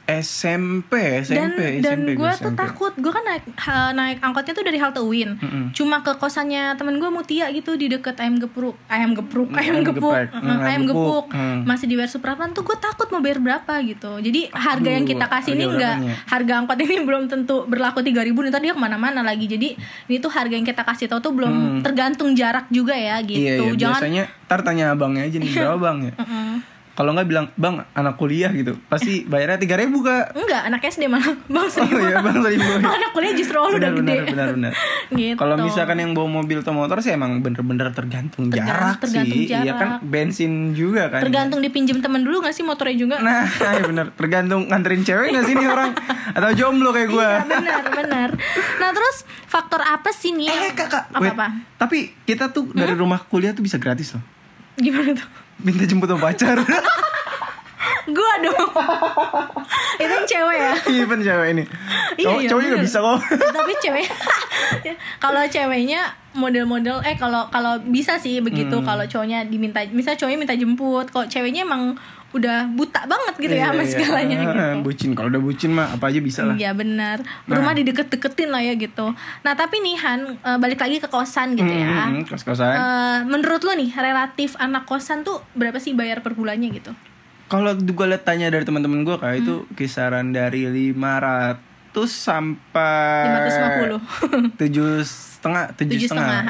SMP, 0.04 0.92
dan 1.22 1.52
SMP, 1.52 1.60
dan 1.78 1.96
SMP 1.96 2.08
gue 2.10 2.18
gua 2.18 2.32
tuh 2.32 2.50
SMP. 2.50 2.58
takut 2.58 2.92
gue 2.92 3.12
kan 3.12 3.22
naik 3.22 3.44
ha- 3.56 3.92
naik 3.92 4.18
angkotnya 4.18 4.52
tuh 4.52 4.62
dari 4.62 4.76
halte 4.76 4.98
UIN 4.98 5.30
Mm-mm. 5.34 5.64
cuma 5.70 6.00
ke 6.00 6.12
kosannya 6.14 6.74
temen 6.74 6.96
gue 6.96 7.06
Mutia 7.08 7.48
gitu 7.48 7.74
di 7.74 7.86
deket 7.86 8.16
ayam 8.16 8.36
gepruk 8.36 8.74
ayam 8.86 9.12
gepruk 9.12 9.48
Mm, 9.48 9.56
ayam 9.56 9.74
ayam 9.74 9.84
gepuk. 9.84 10.12
Mm, 10.12 10.26
Mm, 10.34 10.42
ayam 10.44 10.60
ayam 10.64 10.82
gepuk. 10.84 11.24
Mm. 11.30 11.58
masih 11.64 11.86
di 11.86 11.94
WR 11.94 12.08
Supratman 12.08 12.50
tuh 12.50 12.62
gue 12.62 12.76
takut 12.76 13.08
mau 13.08 13.18
bayar 13.18 13.38
berapa 13.38 13.74
gitu 13.80 14.18
jadi 14.18 14.40
harga 14.50 14.90
yang 14.90 15.02
Aduh, 15.02 15.12
kita 15.12 15.26
kasih 15.28 15.52
ini 15.52 15.64
enggak 15.66 15.96
harga 16.26 16.52
angkot 16.56 16.78
ini 16.78 16.96
belum 17.08 17.22
tentu 17.26 17.56
berlaku 17.64 18.00
3000 18.00 18.22
ribu 18.24 18.42
ntar 18.44 18.60
dia 18.60 18.70
ke 18.70 18.80
mana-mana 18.80 19.20
lagi 19.20 19.46
jadi 19.46 19.68
ini 20.04 20.16
tuh 20.18 20.28
harga 20.28 20.52
yang 20.52 20.64
kita 20.64 20.82
kasih 20.82 21.06
tahu 21.06 21.20
tuh 21.20 21.32
belum 21.32 21.54
tergantung 21.80 22.32
jarak 22.32 22.66
juga 22.68 22.92
ya 22.92 23.16
gitu 23.20 23.38
Mm. 23.38 23.44
Iya, 23.44 23.54
iya. 23.54 23.74
jangan 23.74 23.94
biasanya 23.98 24.24
ntar 24.44 24.60
tanya 24.62 24.84
abangnya 24.90 25.22
aja 25.22 25.36
nih 25.36 25.50
berapa 25.56 25.78
bang 25.78 25.98
ya. 26.02 26.12
Kalau 26.92 27.10
nggak 27.10 27.24
bilang 27.24 27.46
bang 27.54 27.80
anak 27.90 28.14
kuliah 28.14 28.50
gitu, 28.50 28.76
pasti 28.84 29.24
bayarnya 29.30 29.56
tiga 29.56 29.74
ribu 29.74 30.00
kak. 30.00 30.34
enggak 30.34 30.62
anak 30.62 30.84
SD 30.84 31.06
malah 31.06 31.24
bang 31.48 31.56
Oh 31.58 31.66
seribu 31.66 31.96
iya 31.98 32.18
bang 32.18 32.36
seribu. 32.36 32.68
anak 32.98 33.10
kuliah 33.10 33.32
justru 33.32 33.56
oh, 33.56 33.66
lu 33.66 33.76
udah 33.76 33.92
gede 33.94 34.14
benar, 34.26 34.48
benar, 34.52 34.72
gitu 35.10 35.34
Kalau 35.34 35.56
misalkan 35.58 35.96
yang 35.96 36.12
bawa 36.12 36.28
mobil 36.34 36.58
atau 36.58 36.70
motor 36.70 37.00
sih 37.00 37.10
emang 37.10 37.40
bener-bener 37.40 37.88
tergantung, 37.90 38.46
Tergan- 38.46 38.68
jarak 38.68 38.96
tergantung 39.00 39.38
sih. 39.38 39.48
Iya 39.48 39.58
jarak. 39.64 39.78
kan 39.78 39.88
bensin 40.04 40.52
juga 40.72 41.08
kan. 41.08 41.20
tergantung 41.22 41.60
dipinjem 41.60 41.98
temen 41.98 42.20
dulu 42.20 42.40
gak 42.40 42.52
sih 42.52 42.62
motornya 42.62 42.92
juga 42.94 43.16
Nah, 43.18 43.48
iya 43.48 43.82
bener. 43.82 44.06
Tergantung 44.12 44.68
nganterin 44.68 45.00
cewek 45.00 45.32
gak 45.32 45.44
sih 45.44 45.54
nih 45.54 45.66
orang? 45.66 45.90
Atau 46.30 46.50
jomblo 46.52 46.90
kayak 46.90 47.08
gue? 47.08 47.24
Iya 47.24 47.44
benar 47.46 47.82
benar. 47.88 48.28
Nah 48.76 48.90
terus 48.90 49.16
faktor 49.46 49.80
apa 49.80 50.10
sih 50.10 50.30
nih? 50.30 50.48
Eh 50.48 50.72
kakak, 50.72 51.08
apa 51.08 51.20
wait. 51.20 51.32
apa? 51.32 51.46
Tapi 51.78 51.98
kita 52.22 52.48
tuh 52.48 52.68
dari 52.70 52.92
rumah 52.92 53.16
ke 53.16 53.26
kuliah 53.26 53.50
tuh 53.50 53.60
bisa 53.60 53.76
gratis 53.76 54.12
loh. 54.12 54.22
Gimana 54.74 55.12
tuh? 55.14 55.28
Minta 55.62 55.84
jemput 55.84 56.06
sama 56.06 56.20
pacar. 56.24 56.58
Gua 58.02 58.34
dong. 58.42 58.70
Itu 59.94 60.10
yang 60.10 60.26
cewek 60.26 60.58
ya. 60.58 60.74
Iya 60.84 61.04
kan 61.06 61.18
cewek 61.20 61.48
ini. 61.50 61.64
Iya, 62.12 62.26
Cowok 62.26 62.38
iya, 62.38 62.48
cowok 62.50 62.60
juga 62.60 62.74
bener. 62.74 62.84
bisa 62.84 62.98
kok. 62.98 63.18
Tapi 63.52 63.72
cewek 63.78 64.06
kalau 65.24 65.42
ceweknya 65.46 66.00
model-model 66.32 66.98
eh 67.02 67.14
kalau 67.14 67.46
kalau 67.48 67.78
bisa 67.80 68.16
sih 68.16 68.40
begitu 68.40 68.72
Hmm. 68.72 68.84
kalau 68.84 69.04
cowoknya 69.04 69.44
diminta 69.44 69.84
misal 69.88 70.16
cowoknya 70.16 70.38
minta 70.40 70.56
jemput 70.56 71.06
kalau 71.08 71.24
ceweknya 71.24 71.62
emang 71.62 71.94
udah 72.32 72.64
buta 72.70 73.04
banget 73.04 73.34
gitu 73.38 73.54
ya 73.54 73.68
sama 73.68 73.76
Iya, 73.76 73.84
iya. 73.84 73.92
segalanya 73.92 74.36
gitu. 74.38 74.56
Bucin, 74.82 75.10
kalau 75.12 75.28
udah 75.28 75.42
bucin 75.42 75.70
mah 75.70 75.88
apa 75.90 76.04
aja 76.08 76.18
bisa 76.18 76.40
lah. 76.42 76.56
Iya 76.56 76.72
benar. 76.72 77.20
Nah. 77.44 77.54
Rumah 77.54 77.72
dideket-deketin 77.74 78.48
lah 78.48 78.60
ya 78.60 78.74
gitu. 78.74 79.12
Nah 79.38 79.52
tapi 79.52 79.78
nih 79.78 79.96
Han 79.98 80.20
eh, 80.34 80.58
balik 80.58 80.78
lagi 80.78 80.96
ke 80.96 81.06
kosan 81.06 81.54
gitu 81.54 81.68
ya. 81.68 82.08
Hmm, 82.08 82.24
kos-kosan. 82.24 82.72
Eh, 82.72 83.18
menurut 83.24 83.60
lo 83.60 83.72
nih 83.72 83.92
relatif 83.92 84.56
anak 84.56 84.84
kosan 84.84 85.22
tuh 85.22 85.44
berapa 85.52 85.76
sih 85.76 85.92
bayar 85.92 86.20
per 86.20 86.32
bulannya 86.32 86.72
gitu? 86.72 86.92
Kalau 87.46 87.72
gue 87.74 88.06
liat 88.06 88.22
tanya 88.22 88.48
dari 88.48 88.64
teman-teman 88.64 89.02
gue 89.02 89.16
kayak 89.16 89.36
itu 89.38 89.54
Hmm. 89.60 89.72
kisaran 89.76 90.32
dari 90.32 90.64
500 90.66 91.60
sampai 92.08 93.28
550. 93.44 94.00
tujuh 94.60 94.88
setengah 95.04 95.74
tujuh 95.74 95.98
setengah 96.00 96.40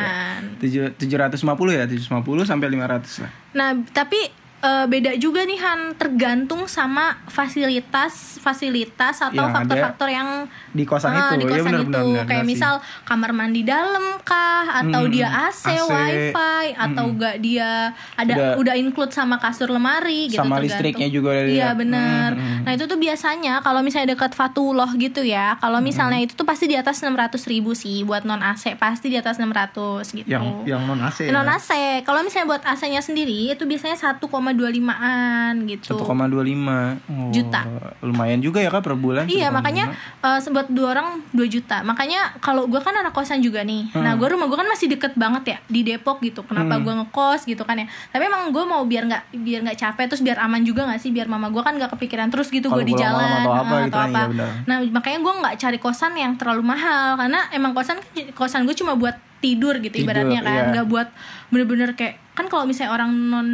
tujuh 0.58 0.84
tujuh 0.94 1.16
ratus 1.16 1.40
lima 1.40 1.56
puluh 1.56 1.72
ya 1.72 1.84
tujuh 1.84 2.04
lima 2.06 2.20
puluh 2.20 2.44
sampai 2.44 2.68
lima 2.68 2.84
ratus 2.84 3.24
lah 3.24 3.30
Nah 3.52 3.72
tapi 3.88 4.20
eh, 4.62 4.86
beda 4.86 5.10
juga 5.16 5.42
nih 5.42 5.58
Han. 5.58 5.80
Tergantung 5.94 6.64
sama 6.66 7.18
fasilitas 7.26 8.38
fasilitas 8.38 9.18
atau 9.20 9.34
Yang 9.40 9.52
faktor-faktor 9.52 10.08
yang 10.08 10.28
di 10.68 10.82
kosan 10.82 11.10
Ah, 11.10 11.30
itu. 11.30 11.34
di 11.36 11.44
ya 11.44 11.50
kosan 11.52 11.64
benar 11.64 11.80
itu. 11.80 11.86
benar 11.86 12.02
benar 12.04 12.24
kayak 12.24 12.40
sih. 12.40 12.48
misal 12.48 12.74
kamar 13.02 13.30
mandi 13.32 13.62
dalam 13.62 14.04
kah 14.20 14.64
atau 14.80 15.02
Hmm, 15.02 15.10
dia 15.10 15.28
AC, 15.28 15.64
AC, 15.68 15.82
wifi 15.84 16.64
atau 16.74 17.04
enggak 17.08 17.36
dia 17.38 17.70
ada 18.14 18.32
Udah- 18.32 18.54
udah, 18.56 18.74
include 18.74 19.10
sama 19.10 19.36
kasur 19.36 19.68
lemari 19.68 20.26
gitu 20.26 20.38
Sama 20.38 20.56
tergantung. 20.56 20.64
listriknya 20.64 21.08
juga 21.08 21.30
iya 21.42 21.70
benar. 21.72 22.32
Hmm, 22.32 22.40
hmm, 22.40 22.62
nah 22.62 22.72
itu 22.72 22.84
tuh 22.84 22.96
biasanya 22.96 23.60
kalau 23.60 23.80
misalnya 23.80 24.12
dekat 24.12 24.32
Fatullah 24.32 24.90
gitu 24.96 25.20
ya 25.20 25.54
kalau 25.56 25.78
misalnya 25.80 26.18
itu 26.18 26.32
tuh 26.32 26.44
pasti 26.44 26.66
di 26.66 26.74
atas 26.74 26.98
600 26.98 27.12
ribu 27.44 27.72
sih 27.72 28.02
buat 28.02 28.22
non 28.22 28.40
AC 28.40 28.74
pasti 28.76 29.06
di 29.06 29.16
atas 29.16 29.36
600 29.36 30.06
gitu. 30.08 30.26
Yang 30.26 30.44
yang 30.64 30.82
non 30.82 31.00
AC 31.00 31.28
non 31.28 31.46
AC 31.46 31.70
kalau 32.02 32.22
misalnya 32.22 32.48
buat 32.48 32.62
AC-nya 32.64 33.00
sendiri 33.00 33.50
itu 33.50 33.62
biasanya 33.62 33.94
1,25an 34.52 35.54
gitu. 35.68 35.94
Satu 35.94 36.04
koma 36.04 36.28
dua 36.28 36.42
lima. 36.44 36.96
Juta. 37.32 37.64
lumayan 38.02 38.38
juga 38.38 38.58
ya 38.60 38.68
kak 38.68 38.82
per 38.82 38.94
bulan 38.98 39.24
Iya 39.26 39.48
1,25. 39.48 39.56
makanya 39.56 39.84
eh, 40.22 40.38
buat 40.52 40.68
dua 40.68 40.88
orang 40.92 41.08
2 41.32 41.48
juta. 41.48 41.76
Makanya 41.80 42.20
kalau 42.38 42.68
gue 42.68 42.80
kan 42.80 42.92
anak 42.92 43.16
kosan 43.16 43.40
juga 43.40 43.64
nih. 43.64 43.88
Hmm. 43.92 44.04
Nah 44.04 44.12
gue 44.14 44.28
rumah 44.28 44.46
gue 44.46 44.58
kan 44.58 44.68
masih 44.68 44.92
deket 44.92 45.16
banget 45.16 45.56
ya 45.56 45.58
Di 45.66 45.80
Depok 45.82 46.20
gitu. 46.20 46.44
Kenapa 46.44 46.78
gue 46.78 46.92
ngekos 46.92 47.48
gitu 47.48 47.62
kan 47.64 47.80
ya. 47.80 47.86
Tapi 48.12 48.22
emang 48.28 48.52
gue 48.52 48.64
mau 48.64 48.84
biar 48.84 49.08
nggak 49.08 49.22
biar 49.40 49.60
nggak 49.64 49.78
capek 49.78 50.04
Terus 50.12 50.22
biar 50.22 50.38
aman 50.44 50.60
juga 50.62 50.84
gak 50.84 51.00
sih? 51.00 51.08
Biar 51.14 51.26
mama 51.30 51.48
gue 51.48 51.62
kan 51.64 51.72
gak 51.78 51.94
kepikiran 51.96 52.28
terus 52.28 52.52
gitu 52.52 52.68
gue 52.68 52.84
di 52.84 52.94
jalan 52.94 53.42
atau 53.42 53.54
apa 53.54 53.74
eh, 53.74 53.82
gitu 53.88 53.96
kan, 53.96 54.10
iya 54.10 54.24
benar. 54.28 54.50
Nah 54.68 54.76
makanya 54.92 55.18
gue 55.24 55.32
nggak 55.42 55.54
cari 55.56 55.78
kosan 55.80 56.12
yang 56.18 56.32
terlalu 56.36 56.62
mahal. 56.66 57.16
Karena 57.16 57.48
emang 57.54 57.72
kosan 57.72 57.98
kosan 58.36 58.68
gue 58.68 58.76
cuma 58.76 58.92
buat 58.98 59.16
tidur 59.42 59.82
gitu 59.82 59.98
Tidur, 59.98 60.06
ibaratnya 60.06 60.40
kan. 60.40 60.54
iya. 60.54 60.62
nggak 60.70 60.86
buat 60.86 61.08
bener-bener 61.50 61.98
kayak 61.98 62.22
Kan 62.32 62.48
kalau 62.48 62.64
misalnya 62.64 62.96
orang 62.96 63.10
non 63.12 63.48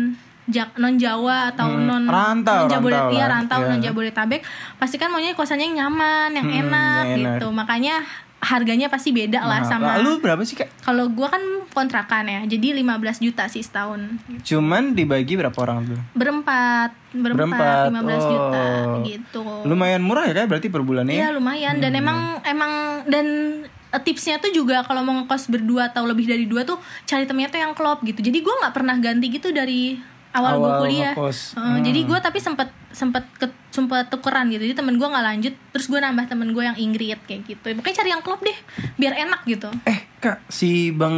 non 0.75 0.97
Jawa 0.97 1.51
atau 1.51 1.69
Hmm, 1.69 1.85
non 1.85 2.05
rantau, 2.05 2.65
non 2.65 2.71
Jabodet- 2.71 2.97
rantau 2.99 3.13
iya 3.13 3.21
lah. 3.21 3.29
rantau 3.37 3.59
Iya. 3.59 3.69
non 3.69 3.79
Jabodetabek 3.81 4.41
pasti 4.75 4.97
kan 4.97 5.09
maunya 5.09 5.33
kosannya 5.33 5.67
yang 5.67 5.79
nyaman 5.87 6.31
yang 6.33 6.47
Hmm, 6.47 6.61
enak 6.65 7.05
enak. 7.07 7.17
gitu 7.37 7.47
makanya 7.51 7.95
harganya 8.39 8.87
pasti 8.87 9.11
beda 9.11 9.43
lah 9.43 9.61
Nah, 9.61 9.69
sama 9.69 9.99
lu 9.99 10.19
berapa 10.19 10.39
sih 10.41 10.55
kak 10.55 10.71
kalau 10.81 11.11
gua 11.11 11.27
kan 11.29 11.43
kontrakan 11.69 12.23
ya 12.25 12.41
jadi 12.49 12.71
15 12.73 13.19
juta 13.21 13.45
sih 13.45 13.59
setahun 13.59 13.99
cuman 14.41 14.95
dibagi 14.95 15.35
berapa 15.35 15.59
orang 15.59 15.85
tuh 15.85 15.99
berempat 16.13 16.95
Berempat, 17.09 17.35
berempat 17.35 17.91
15 17.91 18.25
juta 18.29 18.63
oh. 18.87 19.03
gitu 19.03 19.43
lumayan 19.65 19.99
murah 20.01 20.23
ya 20.23 20.35
kak 20.35 20.47
berarti 20.47 20.69
per 20.69 20.81
bulannya 20.81 21.13
iya 21.15 21.29
lumayan 21.29 21.77
dan 21.77 21.91
Hmm. 21.91 22.01
emang 22.01 22.19
emang 22.45 22.73
dan 23.05 23.27
eh, 23.67 24.01
tipsnya 24.01 24.39
tuh 24.39 24.53
juga 24.53 24.81
kalau 24.83 25.03
mau 25.03 25.19
ngekos 25.19 25.51
berdua 25.51 25.91
atau 25.91 26.07
lebih 26.07 26.25
dari 26.25 26.45
dua 26.45 26.63
tuh 26.63 26.79
cari 27.05 27.25
temennya 27.25 27.51
tuh 27.51 27.59
yang 27.59 27.73
klop 27.73 28.01
gitu 28.03 28.23
jadi 28.23 28.39
gua 28.39 28.55
nggak 28.61 28.73
pernah 28.73 28.95
ganti 28.99 29.27
gitu 29.31 29.51
dari 29.51 29.99
awal, 30.33 30.61
gue 30.61 30.69
Awal 30.69 30.81
kuliah 30.85 31.13
ngekos. 31.17 31.39
Hmm. 31.57 31.81
jadi 31.81 32.01
gue 32.05 32.19
tapi 32.21 32.39
sempet 32.39 32.69
sempet 32.89 33.25
ke, 33.37 33.47
sempet 33.71 34.09
tukeran 34.11 34.49
gitu 34.51 34.65
jadi 34.65 34.77
temen 34.77 34.97
gue 34.97 35.09
nggak 35.09 35.25
lanjut 35.25 35.55
terus 35.71 35.87
gue 35.87 36.01
nambah 36.01 36.25
temen 36.27 36.51
gue 36.51 36.65
yang 36.65 36.77
Ingrid 36.77 37.21
kayak 37.25 37.47
gitu 37.47 37.67
makanya 37.77 37.97
cari 38.03 38.11
yang 38.11 38.23
klop 38.25 38.41
deh 38.43 38.59
biar 38.97 39.15
enak 39.15 39.45
gitu 39.47 39.69
Eh 39.87 39.99
kak, 40.19 40.43
si 40.51 40.91
Bang 40.91 41.15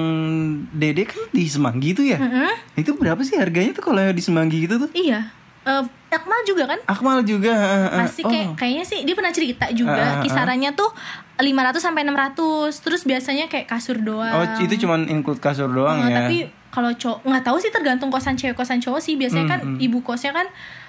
Dede 0.77 1.09
kan 1.09 1.25
di 1.33 1.49
Semanggi 1.49 1.97
itu 1.97 2.05
ya? 2.05 2.21
Mm-mm. 2.21 2.53
Itu 2.77 3.01
berapa 3.01 3.17
sih 3.25 3.41
harganya 3.41 3.73
tuh 3.73 3.89
kalau 3.89 4.13
di 4.13 4.21
Semanggi 4.21 4.69
gitu 4.69 4.77
tuh? 4.77 4.91
iya 4.93 5.33
Eh, 5.61 5.85
Akmal 6.11 6.41
juga 6.43 6.65
kan 6.67 6.81
Akmal 6.85 7.21
juga. 7.23 7.53
eh, 7.53 8.01
pasti 8.01 8.25
kayak 8.25 8.47
oh. 8.47 8.57
kayaknya 8.57 8.83
sih 8.83 9.05
dia 9.05 9.13
pernah 9.13 9.31
cerita 9.31 9.63
Ah, 9.63 9.69
ah, 9.69 9.77
juga 9.77 10.03
ah. 10.11 10.21
kisarannya 10.21 10.71
tuh 10.73 10.89
500 11.37 11.45
sampai 11.79 12.03
600 12.03 12.35
terus 12.77 13.03
biasanya 13.05 13.45
kayak 13.47 13.67
kasur 13.67 13.97
doang 13.97 14.33
Oh, 14.33 14.45
itu 14.59 14.75
cuman 14.79 15.05
include 15.07 15.39
kasur 15.39 15.69
doang 15.69 16.01
Oh, 16.01 16.07
ya. 16.07 16.25
tapi 16.25 16.37
kalau 16.69 16.91
cowok 16.91 17.23
nggak 17.23 17.45
tahu 17.45 17.57
sih 17.59 17.69
tergantung 17.69 18.09
kosan 18.09 18.35
cewek 18.35 18.55
kosan 18.55 18.79
cowok 18.79 18.99
sih 18.99 19.15
biasanya 19.15 19.47
kan 19.49 19.61
Hmm, 19.63 19.77
ibu 19.79 20.01
kosnya 20.01 20.33
kan 20.33 20.49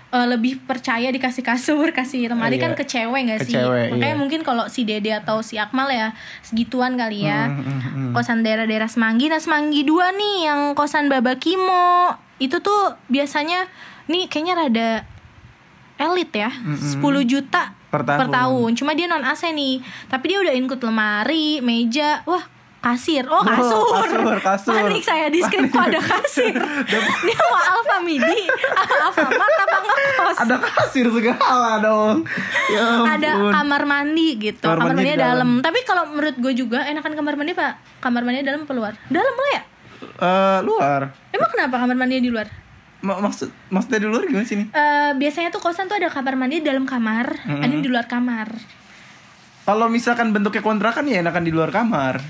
eh, 0.09 0.25
lebih 0.25 0.59
percaya 0.61 1.07
dikasih 1.09 1.41
kasur 1.41 1.91
kasih 1.93 2.27
lemari 2.27 2.55
Iya. 2.55 2.63
kan 2.63 2.71
ke 2.73 2.83
cewek 2.83 3.21
nggak 3.21 3.39
Ke 3.39 3.45
sih 3.45 3.53
cewek, 3.53 3.87
makanya 3.91 4.07
iya. 4.07 4.17
mungkin 4.17 4.39
kalau 4.41 4.65
si 4.65 4.81
dede 4.83 5.11
atau 5.13 5.39
si 5.39 5.55
akmal 5.55 5.87
ya 5.87 6.15
segituan 6.41 6.95
kali 6.95 7.23
ya 7.23 7.45
Hmm, 7.45 7.59
hmm, 7.59 7.79
hmm. 7.81 8.11
kosan 8.11 8.39
daerah-daerah 8.39 8.87
semanggi 8.87 9.27
nah 9.27 9.37
semanggi 9.37 9.83
dua 9.83 10.09
nih 10.11 10.47
yang 10.47 10.59
kosan 10.71 11.05
babakimo 11.05 12.11
itu 12.37 12.57
tuh 12.57 12.81
biasanya 13.05 13.67
Nih 14.05 14.25
kayaknya 14.25 14.53
rada 14.55 14.89
elit 15.97 16.31
ya 16.31 16.49
10 16.49 16.97
juta 17.23 17.77
Per 17.87 18.01
tahun. 18.07 18.71
Cuma 18.73 18.91
dia 18.91 19.05
non 19.05 19.19
AC 19.19 19.49
nih 19.49 19.77
Tapi 20.07 20.25
dia 20.25 20.39
udah 20.39 20.53
include 20.53 20.79
lemari, 20.81 21.59
meja 21.59 22.23
Wah 22.23 22.39
kasir 22.79 23.27
Oh 23.27 23.43
kasur 23.43 23.83
kasur, 23.99 24.37
kasur. 24.39 24.73
Panik 24.73 25.03
saya 25.03 25.27
di 25.27 25.37
script 25.37 25.69
kok 25.69 25.85
ada 25.85 25.99
kasir 25.99 26.55
Dia 27.27 27.37
mau 27.43 27.59
Alfa 27.59 28.01
Midi 28.01 28.41
Alfa 28.97 29.27
Mart 29.27 29.55
apa 29.59 29.77
ngekos 29.77 30.37
Ada 30.39 30.55
kasir 30.57 31.05
segala 31.07 31.77
dong. 31.77 32.25
Ya 32.67 32.85
ada 33.11 33.31
kamar 33.51 33.83
mandi 33.83 34.27
gitu 34.39 34.63
Kamar 34.63 34.87
kamar, 34.87 34.95
mandi 34.95 35.11
dalam. 35.11 35.19
dalam. 35.19 35.49
tapi 35.59 35.79
kalau 35.83 36.03
menurut 36.07 36.35
gue 36.35 36.53
juga 36.55 36.81
enakan 36.83 37.13
kamar 37.13 37.33
mandi 37.35 37.51
pak 37.51 37.71
kamar 37.99 38.23
mandinya 38.23 38.49
dalam 38.49 38.63
apa 38.63 38.73
luar 38.73 38.93
dalam 39.07 39.35
lah 39.35 39.51
ya 39.51 39.63
Eh, 40.01 40.59
luar. 40.63 41.13
emang 41.29 41.49
kenapa 41.49 41.75
kamar 41.77 41.93
mandinya 41.95 42.23
di 42.23 42.31
luar 42.31 42.47
maksud 43.01 43.49
maksudnya 43.67 43.99
di 43.99 44.07
luar 44.07 44.23
gimana 44.23 44.45
sih 44.45 44.55
nih? 44.55 44.67
Eh, 44.69 45.11
biasanya 45.15 45.49
tuh 45.49 45.59
kosan 45.59 45.85
tuh 45.85 45.97
ada 45.97 46.07
kamar 46.07 46.33
mandi 46.35 46.61
di 46.61 46.65
dalam 46.65 46.85
kamar 46.85 47.33
ada 47.41 47.65
yang 47.65 47.81
di 47.81 47.89
luar 47.89 48.05
kamar 48.05 48.47
Kalau 49.61 49.87
misalkan 49.87 50.29
bentuknya 50.29 50.59
kontrakan 50.59 51.05
ya 51.05 51.19
enakan 51.19 51.41
di 51.41 51.51
luar 51.51 51.69
kamar. 51.69 52.21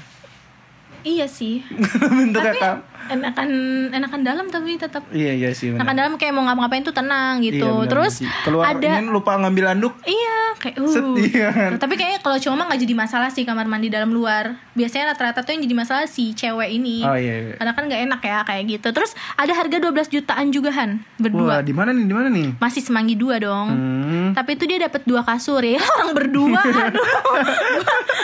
iya 1.01 1.25
sih 1.25 1.65
bentuknya 2.19 2.53
tapi 2.53 2.61
kam. 2.61 2.77
Enakan 3.11 3.49
enakan 3.91 4.21
dalam 4.23 4.45
tapi 4.47 4.79
tetap 4.79 5.03
Iya 5.11 5.35
iya 5.35 5.49
sih. 5.51 5.75
enakan 5.75 5.95
dalam 5.95 6.13
kayak 6.15 6.31
mau 6.31 6.47
ngapa-ngapain 6.47 6.81
tuh 6.81 6.95
tenang 6.95 7.43
gitu 7.43 7.83
Iya, 7.83 7.89
terus 7.89 8.23
keluar 8.43 8.71
ada 8.71 8.99
ini 8.99 9.11
lupa 9.11 9.35
ngambil 9.35 9.75
anduk. 9.75 9.93
Iya, 10.03 10.37
kayak 10.57 10.75
uh. 10.79 10.87
Setian. 10.87 11.69
Tapi 11.75 11.93
kayaknya 11.95 12.19
kalau 12.19 12.37
cowok 12.39 12.55
mah 12.55 12.65
nggak 12.71 12.81
jadi 12.81 12.95
masalah 12.95 13.29
sih 13.29 13.43
kamar 13.43 13.67
mandi 13.67 13.91
dalam 13.91 14.09
luar. 14.09 14.55
Biasanya 14.73 15.11
rata-rata 15.11 15.43
tuh 15.43 15.51
yang 15.51 15.63
jadi 15.63 15.75
masalah 15.75 16.05
si 16.07 16.31
cewek 16.31 16.71
ini. 16.71 17.03
Oh 17.03 17.15
iya. 17.15 17.51
iya. 17.51 17.53
Karena 17.59 17.71
kan 17.75 17.83
nggak 17.85 18.01
enak 18.07 18.21
ya 18.21 18.37
kayak 18.47 18.63
gitu. 18.69 18.87
Terus 18.91 19.11
ada 19.35 19.51
harga 19.51 19.77
12 19.77 19.91
jutaan 20.09 20.47
juga 20.49 20.71
Han 20.71 21.01
Wah, 21.01 21.21
berdua. 21.21 21.55
di 21.61 21.73
mana 21.75 21.91
nih? 21.91 22.05
Di 22.07 22.13
mana 22.15 22.27
nih? 22.31 22.47
Masih 22.57 22.81
semanggi 22.81 23.15
dua 23.15 23.35
dong. 23.37 23.67
Hmm. 23.69 24.29
Tapi 24.31 24.55
itu 24.55 24.63
dia 24.65 24.79
dapat 24.81 25.03
dua 25.03 25.21
kasur 25.21 25.59
ya. 25.59 25.81
Orang 25.99 26.15
berdua. 26.15 26.61
Aduh. 26.61 27.07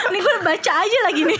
Nih 0.08 0.20
gue 0.20 0.36
baca 0.40 0.72
aja 0.72 0.98
lagi 1.10 1.22
nih. 1.26 1.38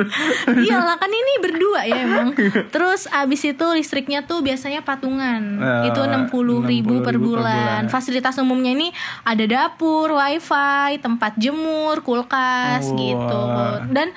Iyalah 0.66 0.96
kan 0.98 1.10
ini 1.10 1.32
berdua 1.38 1.80
ya 1.86 1.98
emang. 2.02 2.28
Terus 2.66 3.06
abis 3.06 3.40
itu 3.46 3.66
listriknya 3.70 4.22
tuh 4.22 4.40
biasanya 4.40 4.80
patungan. 4.80 5.42
Ah, 5.56 5.84
itu 5.84 5.98
60 5.98 6.30
ribu 6.62 6.94
60.000 6.96 7.00
per 7.00 7.04
per 7.04 7.16
bulan. 7.16 7.42
bulan. 7.44 7.82
Fasilitas 7.86 8.36
umumnya 8.36 8.70
ini 8.70 8.88
ada 9.22 9.44
dapur, 9.44 10.10
wifi, 10.10 10.96
tempat 10.98 11.36
jemur, 11.36 12.00
kulkas 12.00 12.84
Wah. 12.84 12.96
gitu. 12.96 13.44
Dan 13.90 14.10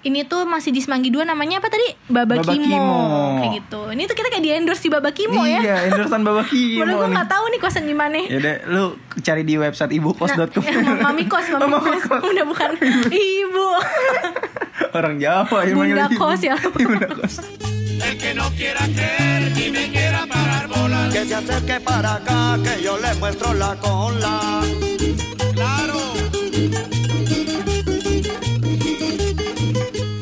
ini 0.00 0.22
tuh 0.22 0.46
masih 0.46 0.70
di 0.70 0.78
Semanggi 0.78 1.10
2 1.10 1.26
namanya 1.26 1.58
apa 1.58 1.66
tadi? 1.66 1.90
Babakimo. 2.06 2.62
Babakimo. 2.62 3.02
Kayak 3.36 3.52
gitu. 3.58 3.80
Ini 3.90 4.02
tuh 4.06 4.14
kita 4.14 4.28
kayak 4.30 4.44
di 4.44 4.50
endorse 4.52 4.78
si 4.78 4.86
Babakimo 4.86 5.42
ya. 5.42 5.58
Iya, 5.58 5.76
endorsean 5.90 6.22
Baba 6.22 6.46
Kimo 6.46 6.78
Padahal 6.78 6.98
gue 7.00 7.08
gak 7.10 7.26
tahu 7.28 7.44
nih 7.50 7.58
kosan 7.58 7.84
di 7.84 7.96
mana. 7.96 8.22
Ya 8.22 8.38
udah, 8.38 8.54
lu 8.68 8.84
cari 9.18 9.42
di 9.42 9.58
website 9.58 9.90
ibukos.com. 9.92 10.62
Nah, 10.62 11.02
mami 11.10 11.26
kos, 11.26 11.50
mami, 11.50 11.66
Oh, 11.66 11.82
mami 11.82 11.98
kos. 11.98 12.06
kos. 12.06 12.22
Udah 12.22 12.44
bukan 12.46 12.70
ibu. 13.42 13.68
Orang 14.92 15.16
Jawa 15.16 15.58
yang 15.62 15.76
Bunda 15.76 16.06
kos 16.10 16.40
ya. 16.40 16.56
Bunda 16.76 17.08
kos. 17.08 17.40
El 17.96 18.14
que 18.16 18.30
no 18.32 18.46
quiera 18.52 18.84
creer 18.86 19.52
ni 19.52 19.66
me 19.68 19.88
quiera 19.88 20.24
parar 20.26 20.68
bolas. 20.68 21.08
Que 21.10 21.24
se 21.24 21.34
acerque 21.34 21.80
para 21.80 22.20
acá, 22.20 22.60
que 22.60 22.82
yo 22.82 22.96
le 22.96 23.12
muestro 23.16 23.54
la 23.54 23.72
cola. 23.76 24.60
Claro. 25.52 26.00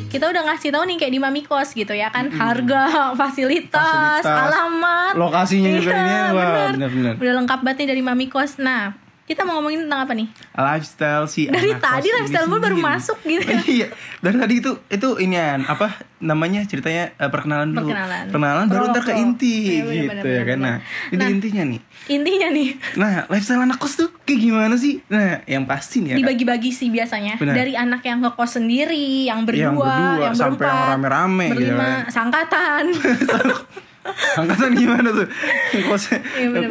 Kita 0.06 0.30
udah 0.30 0.42
ngasih 0.46 0.70
tahu 0.70 0.84
nih 0.86 0.96
kayak 0.96 1.12
di 1.12 1.20
mami 1.20 1.42
kos 1.42 1.74
gitu 1.74 1.90
ya 1.90 2.08
kan. 2.08 2.30
Harga, 2.30 2.84
fasilitas, 3.20 4.22
Fasilitas, 4.22 4.24
alamat. 4.24 5.12
lokasinya 5.18 5.70
juga 5.74 5.90
Iya, 5.90 5.98
ini, 5.98 6.14
wah, 6.14 6.30
bener. 6.30 6.70
bener-bener. 6.78 7.12
Udah 7.18 7.34
lengkap 7.42 7.58
banget 7.60 7.76
nih 7.82 7.88
dari 7.90 8.02
mami 8.02 8.26
kos. 8.30 8.62
Nah, 8.62 8.94
kita 9.24 9.40
mau 9.40 9.56
ngomongin 9.56 9.84
tentang 9.84 10.04
apa 10.04 10.12
nih? 10.12 10.28
lifestyle 10.54 11.24
si 11.24 11.46
Dari 11.46 11.72
anak 11.72 11.80
tadi 11.80 12.06
kos 12.06 12.16
lifestyle 12.18 12.44
gue 12.46 12.60
baru 12.60 12.76
masuk 12.78 13.18
gitu. 13.22 13.44
iya 13.80 13.88
dari 14.18 14.36
tadi 14.36 14.54
itu 14.58 14.70
itu 14.86 15.08
inian 15.16 15.64
apa 15.64 15.88
namanya 16.18 16.60
ceritanya 16.62 17.12
eh, 17.14 17.26
perkenalan 17.26 17.70
dulu 17.70 17.88
Perkenalan. 17.88 18.24
perkenalan 18.28 18.64
baru 18.66 18.84
ntar 18.90 19.02
ke 19.02 19.12
inti 19.14 19.56
Iya, 19.70 19.80
bener, 19.80 19.92
gitu 19.94 20.08
bener, 20.10 20.24
ya 20.24 20.32
bener, 20.34 20.44
kan 20.46 20.58
nah 20.58 20.76
bener. 20.76 21.08
ini 21.10 21.16
Nah. 21.16 21.28
intinya 21.30 21.62
nih 21.66 21.80
Intinya 22.06 22.48
nih 22.50 22.68
nah 22.94 23.12
lifestyle 23.26 23.62
anak 23.62 23.78
kos 23.78 23.94
tuh 23.94 24.08
kayak 24.20 24.40
gimana 24.42 24.74
sih 24.74 25.00
nah 25.06 25.40
yang 25.42 25.64
pasti 25.64 25.96
nih 25.98 26.10
ya 26.10 26.16
dibagi-bagi 26.20 26.70
sih 26.70 26.88
biasanya 26.88 27.34
Benar. 27.34 27.54
dari 27.54 27.72
anak 27.74 28.00
yang 28.02 28.20
ngekos 28.20 28.50
sendiri, 28.54 29.24
yang 29.24 29.42
berdua, 29.42 29.64
Yang 30.20 30.36
berdua, 30.36 30.36
sampai 30.36 30.66
yang 30.66 30.80
rame-rame 30.92 31.46
gitu 31.46 31.56
berlima, 31.58 31.80
kan. 31.80 32.00
sangkatan. 32.10 32.84
angkatan 34.34 34.72
gimana 34.74 35.08
tuh 35.10 35.26
kosnya 35.84 36.18
Iya. 36.34 36.68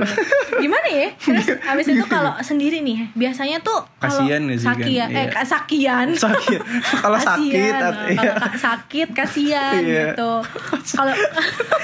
Gimana 0.55 0.87
ya? 0.87 1.07
Terus 1.17 1.47
abis 1.57 1.85
itu 1.89 2.05
kalau 2.05 2.33
sendiri 2.39 2.79
nih, 2.79 3.09
biasanya 3.13 3.57
tuh 3.59 3.81
kalau 3.97 4.21
Kasian 4.21 4.41
gak 4.45 4.55
sih 4.55 4.63
kan? 4.63 4.75
sakia, 4.77 5.03
eh 5.05 5.25
Iya. 5.25 5.43
sakian. 5.43 6.07
sakit 6.13 6.61
kalau 6.99 7.17
sakit 7.17 7.73
Kasian. 7.73 7.93
iya. 8.05 8.31
kalau 8.35 8.55
sakit 8.55 9.07
kasihan 9.11 9.81
Iya. 9.81 10.03
gitu. 10.13 10.31
Kalau 10.93 11.13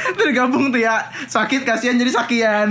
itu 0.09 0.21
digabung 0.23 0.69
tuh 0.69 0.79
ya 0.79 1.01
sakit 1.25 1.63
kasihan 1.63 1.95
jadi 1.95 2.11
sakian 2.13 2.67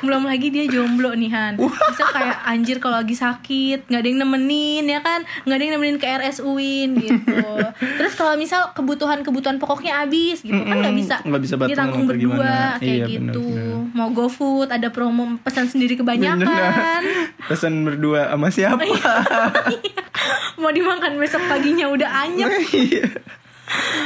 belum 0.00 0.24
lagi 0.24 0.48
dia 0.48 0.64
jomblo 0.64 1.12
nih 1.12 1.28
Han. 1.28 1.52
Bisa 1.60 2.04
kayak 2.08 2.40
anjir 2.42 2.80
kalau 2.80 2.96
lagi 2.96 3.12
sakit, 3.12 3.84
nggak 3.84 4.00
ada 4.00 4.08
yang 4.08 4.18
nemenin 4.18 4.84
ya 4.86 5.00
kan, 5.00 5.20
nggak 5.44 5.52
ada 5.52 5.62
yang 5.62 5.74
nemenin 5.76 5.98
ke 6.00 6.08
RS-UIN 6.08 6.96
gitu. 6.96 7.36
Terus 8.00 8.16
kalau 8.16 8.32
misal 8.34 8.72
kebutuhan-kebutuhan 8.72 9.60
pokoknya 9.60 10.00
habis 10.00 10.40
gitu 10.40 10.56
kan 10.56 10.80
nggak 10.80 10.96
bisa, 10.96 11.20
Nggak 11.20 11.42
bisa 11.44 11.54
barengan 11.58 11.89
ditanggung 11.92 12.06
atau 12.06 12.10
berdua 12.10 12.48
kayak 12.78 12.80
Iya, 12.80 13.06
gitu. 13.06 13.42
benar-benar. 13.42 13.90
Mau 13.90 14.08
GoFood 14.10 14.68
ada 14.70 14.88
promo 14.88 15.24
pesan 15.42 15.66
sendiri 15.66 15.94
kebanyakan. 15.94 16.40
Bener. 16.40 17.02
pesan 17.50 17.82
berdua 17.82 18.30
sama 18.30 18.48
siapa 18.48 18.86
Mau 20.60 20.70
dimakan 20.70 21.16
besok 21.16 21.42
paginya 21.46 21.88
udah 21.88 22.08
anyep. 22.22 22.48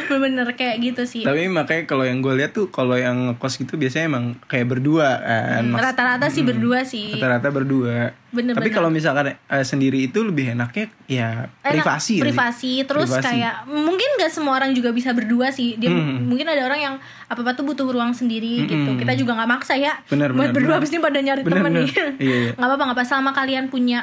Bener-bener 0.07 0.49
kayak 0.53 0.77
gitu 0.81 1.03
sih. 1.05 1.21
Tapi 1.21 1.47
makanya 1.47 1.85
kalau 1.85 2.03
yang 2.03 2.19
gue 2.19 2.35
lihat 2.35 2.51
tuh 2.51 2.69
kalau 2.69 2.95
yang 2.95 3.29
ngekos 3.29 3.57
gitu 3.57 3.75
biasanya 3.75 4.09
emang 4.09 4.25
kayak 4.45 4.69
berdua 4.69 5.09
kan. 5.17 5.65
Hmm, 5.65 5.75
Rata-rata 5.75 6.27
sih 6.27 6.43
berdua 6.43 6.83
sih. 6.83 7.15
Rata-rata 7.15 7.49
berdua. 7.49 8.13
Bener-bener. 8.29 8.59
Tapi 8.59 8.71
kalau 8.71 8.89
misalkan 8.89 9.31
eh, 9.31 9.65
sendiri 9.65 10.05
itu 10.05 10.21
lebih 10.21 10.53
enaknya 10.53 10.91
ya 11.05 11.47
Enak, 11.61 11.81
privasi. 11.81 12.19
ya, 12.19 12.23
privasi 12.23 12.73
terus 12.83 13.07
Privasi. 13.09 13.27
kayak 13.31 13.55
mungkin 13.65 14.09
gak 14.17 14.29
semua 14.29 14.55
orang 14.55 14.71
juga 14.71 14.91
bisa 14.91 15.11
berdua 15.11 15.49
sih 15.49 15.75
dia 15.75 15.87
Hmm. 15.87 16.27
mungkin 16.27 16.45
ada 16.45 16.63
orang 16.63 16.81
yang 16.83 16.95
apa 17.25 17.39
apa 17.39 17.53
tuh 17.53 17.65
butuh 17.65 17.87
ruang 17.87 18.11
sendiri 18.11 18.65
gitu 18.65 18.75
Mm-mm. 18.75 18.99
kita 18.99 19.15
juga 19.15 19.35
nggak 19.35 19.47
maksa 19.49 19.75
ya 19.75 19.95
Bener, 20.05 20.29
buat 20.29 20.49
bener, 20.49 20.55
berdua 20.55 20.69
bener. 20.73 20.81
abis 20.81 20.91
ini 20.91 21.01
pada 21.01 21.19
nyari 21.19 21.41
Bener, 21.41 21.55
temen 21.55 21.71
bener. 21.71 21.79
nih 21.79 21.91
Iya, 21.95 22.07
iya. 22.19 22.51
nggak 22.57 22.67
apa-apa 22.67 22.83
nggak 22.85 22.97
apa 22.97 23.05
selama 23.05 23.31
kalian 23.33 23.65
punya 23.69 24.01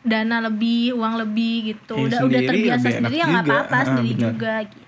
dana 0.00 0.36
lebih 0.40 0.94
uang 0.94 1.14
lebih 1.18 1.54
gitu 1.68 1.94
Iya, 1.94 2.04
udah 2.08 2.20
udah 2.24 2.40
terbiasa 2.42 2.86
sendiri 2.88 3.14
ya 3.14 3.26
nggak 3.26 3.44
apa-apa 3.44 3.74
Ah, 3.74 3.84
sendiri 3.84 4.14
bener. 4.14 4.24
juga 4.30 4.54
gitu 4.64 4.87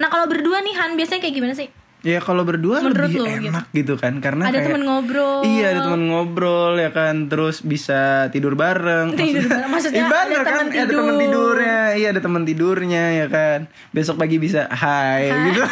nah 0.00 0.08
kalau 0.08 0.26
berdua 0.28 0.64
nih 0.64 0.74
Han 0.76 0.96
biasanya 0.96 1.20
kayak 1.24 1.34
gimana 1.36 1.54
sih 1.56 1.68
Ya 2.02 2.18
kalau 2.18 2.42
berdua 2.42 2.82
Menurut 2.82 2.98
lebih 3.06 3.16
lo, 3.16 3.30
gitu? 3.30 3.48
enak 3.48 3.66
gitu. 3.70 3.94
kan 3.94 4.18
karena 4.18 4.50
ada 4.50 4.58
kayak 4.58 4.66
temen 4.68 4.82
ngobrol 4.82 5.40
Iya 5.42 5.66
ada 5.70 5.80
temen 5.86 6.02
ngobrol 6.04 6.74
ya 6.74 6.90
kan 6.90 7.14
terus 7.26 7.62
bisa 7.62 8.02
tidur 8.28 8.54
bareng. 8.54 9.14
Tidur 9.14 9.46
bareng, 9.46 9.70
maksudnya 9.70 10.04
bener 10.04 10.40
ada 10.40 10.50
Ada 10.66 10.90
temen 10.90 11.14
tidur. 11.14 11.14
tidurnya, 11.16 11.78
iya 11.94 12.06
ada 12.10 12.18
temen 12.18 12.42
tidurnya 12.42 13.04
ya 13.16 13.26
kan. 13.26 13.58
Besok 13.90 14.18
pagi 14.18 14.36
bisa 14.36 14.66
hai, 14.68 15.30
gitu. 15.48 15.62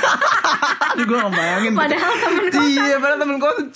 Aduh 0.90 1.04
gue 1.04 1.18
ngebayangin. 1.18 1.72
Padahal 1.72 2.12
temen 2.16 2.44
kosan. 2.48 2.66
Iya 2.66 2.96
padahal 2.96 3.18
temen 3.18 3.36
kosan 3.38 3.66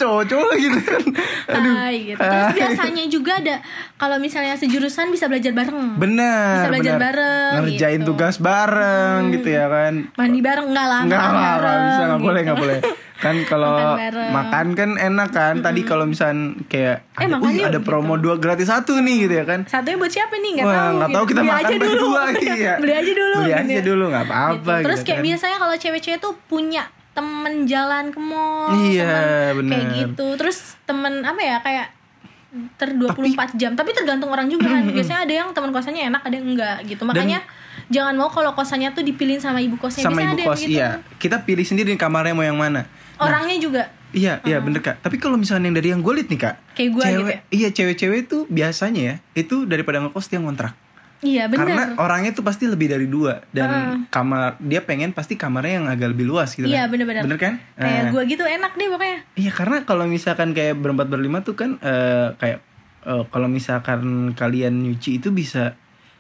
lagi 0.45 0.63
gitu 0.65 0.81
kan. 0.81 1.03
Aduh. 1.49 1.75
Hai, 1.77 1.97
gitu. 2.05 2.19
Terus 2.21 2.45
Hai. 2.45 2.55
biasanya 2.55 3.05
juga 3.07 3.33
ada 3.37 3.57
kalau 3.95 4.17
misalnya 4.19 4.55
sejurusan 4.55 5.11
bisa 5.11 5.27
belajar 5.27 5.51
bareng. 5.51 5.95
Bener 5.97 6.55
Bisa 6.57 6.69
belajar 6.69 6.93
bener. 6.93 7.05
bareng, 7.05 7.53
Ngerjain 7.63 8.01
gitu. 8.01 8.09
tugas 8.11 8.37
bareng 8.39 9.21
gitu 9.33 9.49
ya 9.49 9.67
kan. 9.67 9.93
Mandi 10.13 10.41
bareng 10.41 10.67
enggak 10.67 10.87
lah, 10.87 11.01
Enggak 11.03 11.21
lah, 11.23 11.55
bisa, 11.85 12.03
nggak 12.05 12.21
boleh, 12.21 12.41
gitu. 12.41 12.44
Nggak 12.45 12.57
boleh. 12.57 12.79
Kan 13.17 13.37
kalau 13.45 13.97
Makan 14.11 14.67
kan 14.73 14.91
enak 14.95 15.31
kan. 15.31 15.55
Tadi 15.59 15.81
kalau 15.83 16.05
misalnya 16.05 16.61
kayak 16.65 17.09
Eh, 17.15 17.25
ada, 17.25 17.35
makannya 17.35 17.57
"Wih, 17.57 17.65
ada 17.65 17.73
begitu." 17.75 17.89
promo 17.89 18.15
dua 18.17 18.37
gratis 18.37 18.67
satu 18.67 18.97
nih 18.97 19.25
gitu 19.25 19.35
ya 19.35 19.45
kan. 19.45 19.65
Satunya 19.65 19.97
buat 19.97 20.09
siapa 20.09 20.35
nih? 20.35 20.51
Nggak 20.57 20.67
tahu. 20.69 20.93
nggak 20.95 21.11
tahu 21.11 21.25
kita 21.27 21.41
Beli 21.41 21.51
makan 21.51 21.63
aja 21.63 21.75
dulu. 21.75 21.87
berdua, 21.87 22.23
iya. 22.55 22.73
Beli 22.77 22.93
aja 22.95 23.13
dulu. 23.15 23.37
Beli 23.39 23.49
gitu 23.49 23.63
aja 23.71 23.81
dulu 23.83 24.05
nggak 24.09 24.25
apa-apa 24.25 24.73
Gitu. 24.75 24.85
Terus 24.85 24.99
gitu 24.99 25.07
kayak 25.07 25.17
kan. 25.17 25.27
biasanya 25.27 25.57
kalau 25.59 25.75
cewek-cewek 25.77 26.19
tuh 26.19 26.35
punya 26.45 26.83
temen 27.11 27.55
jalan 27.65 28.05
ke 28.09 28.19
mall, 28.19 28.75
Iya, 28.85 29.07
temen 29.07 29.65
kayak 29.65 29.85
bener. 29.87 29.97
gitu. 29.97 30.27
Terus 30.37 30.57
temen 30.85 31.23
apa 31.23 31.41
ya 31.41 31.57
kayak 31.61 31.87
ter 32.73 32.89
24 32.89 33.27
jam 33.55 33.73
tapi 33.73 33.91
tergantung 33.91 34.31
orang 34.31 34.47
juga 34.47 34.67
kan 34.69 34.87
biasanya 34.89 35.23
ada 35.23 35.35
yang 35.35 35.49
teman 35.51 35.71
kosannya 35.71 36.07
enak 36.07 36.23
ada 36.23 36.35
yang 36.35 36.47
enggak 36.49 36.77
gitu 36.85 37.03
makanya 37.03 37.43
jangan 37.87 38.15
mau 38.15 38.29
kalau 38.29 38.53
kosannya 38.53 38.93
tuh 38.93 39.03
dipilih 39.03 39.37
sama 39.37 39.59
ibu 39.59 39.77
kosnya 39.77 40.05
sama 40.05 40.21
biasanya 40.21 40.31
ibu 40.31 40.37
ada 40.37 40.45
kos 40.47 40.61
gitu 40.61 40.73
iya. 40.73 40.89
Kita 41.17 41.37
pilih 41.43 41.63
sendiri 41.63 41.91
kamarnya 41.95 42.33
mau 42.33 42.43
yang 42.43 42.57
mana. 42.57 42.87
orangnya 43.17 43.59
juga 43.59 43.85
Iya, 44.15 44.39
iya 44.47 44.63
bener 44.63 44.79
kak. 44.79 45.03
Tapi 45.03 45.19
kalau 45.19 45.35
misalnya 45.35 45.67
yang 45.67 45.75
dari 45.75 45.89
yang 45.91 45.99
gue 45.99 46.15
liat 46.15 46.31
nih 46.31 46.39
kak, 46.39 46.55
Kayak 46.79 46.91
gua 46.95 47.03
cewek, 47.03 47.19
gitu 47.19 47.27
ya? 47.27 47.39
Iya 47.51 47.69
cewek-cewek 47.75 48.21
tuh 48.31 48.43
biasanya 48.47 49.03
ya 49.03 49.15
itu 49.35 49.67
daripada 49.67 49.99
ngekos 49.99 50.31
dia 50.31 50.39
ngontrak. 50.39 50.71
Iya 51.19 51.51
bener. 51.51 51.67
Karena 51.67 51.85
orangnya 51.99 52.31
tuh 52.31 52.47
pasti 52.47 52.71
lebih 52.71 52.87
dari 52.87 53.11
dua 53.11 53.43
dan 53.51 53.67
kamar 54.07 54.55
dia 54.63 54.87
pengen 54.87 55.11
pasti 55.11 55.35
kamarnya 55.35 55.83
yang 55.83 55.87
agak 55.91 56.15
lebih 56.15 56.31
luas 56.31 56.53
gitu 56.53 56.63
Iya, 56.63 56.87
kan. 56.87 56.95
bener-bener. 56.95 57.23
Bener 57.27 57.39
kan? 57.43 57.55
Kayak 57.75 57.99
Eh, 57.99 58.11
gue 58.15 58.23
gitu 58.29 58.45
enak 58.47 58.73
deh 58.77 58.87
pokoknya. 58.87 59.19
Iya 59.35 59.51
karena 59.51 59.77
kalau 59.83 60.05
misalkan 60.07 60.55
kayak 60.55 60.79
berempat 60.79 61.11
berlima 61.11 61.43
tuh 61.43 61.59
kan 61.59 61.71
eh, 61.81 62.39
kayak 62.39 62.63
eh, 63.03 63.25
kalau 63.27 63.49
misalkan 63.51 64.03
kalian 64.31 64.79
nyuci 64.79 65.19
itu 65.19 65.35
bisa 65.35 65.75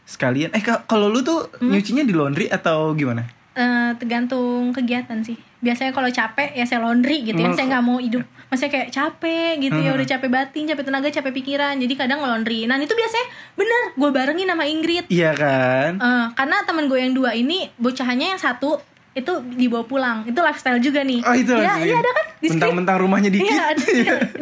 sekalian. 0.04 0.50
Eh 0.50 0.60
ka- 0.60 0.84
kalau 0.84 1.08
lu 1.08 1.20
tuh 1.20 1.48
Hmm? 1.54 1.68
nyucinya 1.68 2.02
di 2.02 2.12
laundry 2.12 2.46
atau 2.46 2.92
gimana? 2.92 3.24
Eh, 3.52 3.90
tergantung 3.96 4.70
kegiatan 4.70 5.20
sih. 5.20 5.34
Biasanya 5.58 5.90
kalau 5.90 6.10
capek 6.10 6.52
ya 6.52 6.64
saya 6.64 6.82
laundry 6.82 7.22
gitu 7.22 7.36
ya. 7.36 7.46
Emang- 7.46 7.56
Saya 7.56 7.66
nggak 7.70 7.84
mau 7.84 7.96
hidup. 7.96 8.20
Maksudnya 8.44 8.72
kayak 8.74 8.90
capek 8.90 9.52
gitu 9.60 9.74
Hmm. 9.74 9.86
ya. 9.86 9.90
Udah 9.92 10.06
capek 10.08 10.28
batin, 10.28 10.64
capek 10.66 10.84
tenaga, 10.84 11.08
capek 11.08 11.32
pikiran. 11.32 11.74
Jadi 11.76 11.94
kadang 11.94 12.18
laundry. 12.18 12.66
Nah 12.66 12.76
itu 12.76 12.90
biasanya 12.90 13.26
bener. 13.54 13.82
Gue 13.94 14.10
barengin 14.10 14.44
sama 14.44 14.64
Ingrid. 14.64 15.04
Iya 15.06 15.32
kan? 15.32 15.90
Eh, 15.96 16.26
karena 16.34 16.56
temen 16.62 16.84
gue 16.84 16.98
yang 16.98 17.12
dua 17.12 17.30
ini 17.32 17.70
bocahannya 17.76 18.28
yang 18.28 18.38
satu 18.38 18.76
itu 19.14 19.32
dibawa 19.54 19.82
pulang. 19.82 20.18
Itu 20.26 20.38
lifestyle 20.38 20.78
juga 20.78 21.00
nih. 21.00 21.22
Oh 21.22 21.34
itu 21.34 21.54
ya, 21.54 21.78
iya 21.78 21.96
ada 21.96 22.10
kan 22.10 22.26
di. 22.36 22.48
Mentang-mentang 22.50 22.96
rumahnya 22.98 23.30
dikit. 23.30 23.46
Iya, 23.46 23.62
ada, 23.70 23.84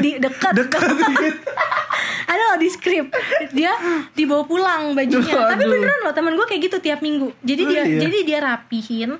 di 0.00 0.10
dekat. 0.16 0.52
Dekat 0.56 0.80
dikit. 1.12 1.36
ada 2.22 2.42
loh 2.48 2.56
di 2.56 2.68
skrip 2.72 3.12
dia 3.52 3.76
dibawa 4.16 4.48
pulang 4.48 4.96
bajunya 4.96 5.36
tapi 5.52 5.60
Aduh. 5.60 5.72
beneran 5.76 6.00
loh 6.00 6.14
temen 6.16 6.32
gue 6.32 6.46
kayak 6.48 6.62
gitu 6.64 6.76
tiap 6.80 7.04
minggu 7.04 7.28
jadi 7.44 7.62
Oh, 7.62 7.68
dia 7.68 7.82
iya. 7.84 7.98
jadi 8.00 8.18
dia 8.24 8.38
rapihin 8.40 9.10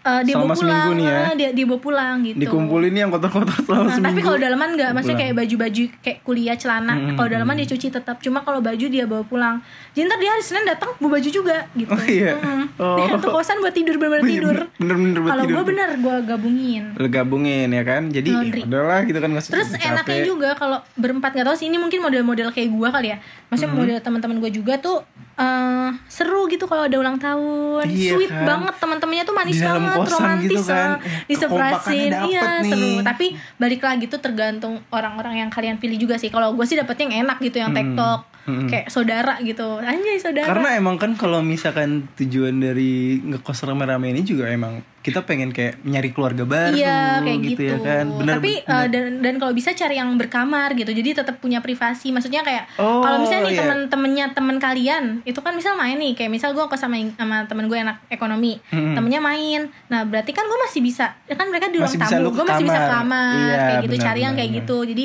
eh, 0.00 0.20
dia 0.22 0.32
Selama 0.32 0.44
bawa 0.44 0.54
pulang 0.54 0.78
seminggu 0.78 0.92
nih 0.94 1.04
ya. 1.04 1.18
eh, 1.20 1.34
dia 1.34 1.48
dia 1.50 1.64
bawa 1.64 1.80
pulang 1.80 2.14
gitu 2.20 2.36
Dikumpulin 2.38 2.90
nih 2.90 3.00
yang 3.00 3.10
kotor-kotor 3.10 3.58
selama 3.58 3.78
Nah, 3.80 3.92
seminggu. 3.92 4.08
tapi 4.08 4.20
kalau 4.20 4.38
dalaman 4.38 4.68
nggak, 4.72 4.90
maksudnya 4.90 5.18
kayak 5.18 5.34
baju-baju 5.36 5.82
kayak 5.98 6.18
kuliah 6.22 6.54
celana. 6.54 6.94
Hmm, 6.94 7.14
Kalau 7.14 7.28
dalaman 7.28 7.54
dia 7.54 7.68
cuci 7.68 7.86
tetap. 7.88 8.16
Cuma 8.18 8.38
kalau 8.40 8.58
baju 8.58 8.86
dia 8.86 9.04
bawa 9.04 9.22
pulang. 9.22 9.56
Jadi 9.90 10.04
ntar 10.04 10.18
dia 10.18 10.30
hari 10.30 10.42
Senin 10.42 10.64
datang 10.64 10.90
bawa 10.96 11.10
baju 11.14 11.28
juga 11.28 11.56
gitu. 11.72 11.88
Oh, 11.88 12.02
iya. 12.04 12.32
Mm. 12.34 12.64
Oh. 12.76 12.96
Dia 12.96 13.06
kosan 13.18 13.58
buat 13.58 13.72
tidur 13.72 13.94
bener-bener 13.96 14.24
tidur. 14.24 14.56
bener-bener 14.76 15.18
buat 15.18 15.30
Kalau 15.30 15.44
gue 15.44 15.64
bener 15.66 15.88
gue 15.96 16.16
gabungin. 16.24 16.84
Lu 16.94 17.08
gabungin 17.08 17.68
ya 17.68 17.82
kan. 17.82 18.02
Jadi 18.08 18.30
Laundry. 18.30 18.62
udahlah 18.64 19.00
gitu 19.02 19.18
kan 19.18 19.28
usah 19.30 19.50
Terus 19.50 19.68
capek. 19.70 19.88
enaknya 19.88 20.18
juga 20.24 20.48
kalau 20.54 20.78
berempat 20.94 21.30
nggak 21.32 21.46
tahu 21.46 21.56
sih 21.56 21.66
ini 21.66 21.76
mungkin 21.76 21.98
model-model 21.98 22.48
kayak 22.48 22.70
gua 22.70 22.88
kali 22.90 23.10
ya. 23.10 23.18
Maksudnya 23.46 23.68
Hmm. 23.68 23.78
model 23.78 23.96
teman-teman 23.98 24.36
gue 24.38 24.50
juga 24.52 24.74
tuh 24.76 25.02
eh, 25.38 25.88
seru 26.06 26.44
gitu 26.46 26.66
kalau 26.66 26.84
ada 26.84 26.96
ulang 26.96 27.16
tahun. 27.16 27.86
Iya 27.86 28.12
Sweet 28.12 28.28
kan. 28.28 28.44
banget 28.44 28.74
teman-temannya 28.76 29.22
tuh 29.22 29.34
manis 29.34 29.58
banget, 29.78 29.96
kosan 29.96 30.12
romantis 30.12 30.50
gitu 30.50 30.62
kan. 30.64 30.90
eh, 30.98 31.48
kekompakannya 31.78 32.08
Iya, 32.26 32.42
nih. 32.58 32.68
seru. 32.68 32.90
Tapi 33.00 33.26
balik 33.56 33.80
lagi 33.80 34.04
tuh 34.06 34.18
tergantung 34.18 34.74
orang-orang 34.88 35.34
yang 35.38 35.48
kalian 35.48 35.78
pilih 35.78 35.96
juga 35.96 36.18
sih. 36.18 36.28
Kalau 36.28 36.52
gue 36.52 36.66
sih 36.66 36.74
dapetnya 36.74 37.06
yang 37.08 37.24
enak 37.24 37.38
gitu 37.40 37.56
yang 37.56 37.70
TikTok. 37.72 38.20
Hmm. 38.48 38.64
Kayak 38.64 38.88
saudara 38.88 39.36
gitu. 39.40 39.76
Anjay 39.76 40.16
saudara. 40.16 40.48
Karena 40.48 40.72
emang 40.74 40.96
kan 40.96 41.12
kalau 41.14 41.44
misalkan 41.44 42.08
tujuan 42.16 42.56
dari 42.56 43.20
ngekos 43.20 43.60
rame-rame 43.62 44.08
ini 44.08 44.24
juga 44.24 44.48
emang 44.48 44.80
kita 44.98 45.22
pengen 45.22 45.52
kayak 45.52 45.84
nyari 45.84 46.10
keluarga 46.10 46.42
baru 46.42 46.74
Iya 46.74 47.20
kayak 47.20 47.38
gitu, 47.44 47.62
ya 47.62 47.78
kan. 47.78 48.04
Benar 48.10 48.40
Tapi 48.40 48.52
benar. 48.60 48.76
eh, 48.76 48.86
dan 48.88 49.04
dan 49.20 49.34
kalau 49.36 49.52
bisa 49.52 49.70
cari 49.72 49.94
yang 49.94 50.16
berkamar 50.16 50.72
gitu. 50.72 50.88
Jadi 50.88 51.12
tetap 51.14 51.38
punya 51.38 51.60
privasi. 51.60 52.08
Maksudnya 52.08 52.40
kayak 52.40 52.64
Oh, 52.76 53.00
kalau 53.00 53.20
misalnya 53.20 53.44
nih 53.44 53.52
iya. 53.52 53.60
temen-temennya 53.62 54.26
temen 54.32 54.56
kalian 54.58 55.04
itu 55.22 55.38
kan 55.38 55.52
misal 55.52 55.76
main 55.76 55.96
nih 55.96 56.12
kayak 56.12 56.28
misal 56.28 56.52
gue 56.52 56.64
ke 56.64 56.76
sama 56.76 56.96
sama 57.14 57.44
temen 57.44 57.68
gue 57.68 57.78
anak 57.78 58.00
ekonomi, 58.08 58.56
Mm-mm. 58.68 58.96
temennya 58.96 59.20
main. 59.20 59.60
Nah 59.86 60.02
berarti 60.02 60.32
kan 60.32 60.44
gue 60.44 60.58
masih 60.64 60.80
bisa. 60.80 61.20
Ya 61.24 61.36
kan 61.36 61.48
mereka 61.48 61.68
di 61.68 61.76
ruang 61.76 61.88
Masih 61.88 62.00
tamu, 62.00 62.28
gue 62.28 62.44
masih 62.44 62.64
bisa 62.64 62.80
kamar. 62.86 63.36
Iya, 63.38 63.56
kayak 63.58 63.78
gitu. 63.78 63.92
benar, 63.92 64.04
cari 64.08 64.20
yang 64.20 64.32
benar, 64.32 64.38
kayak 64.40 64.50
benar. 64.50 64.60
gitu. 64.64 64.76
Jadi 64.88 65.04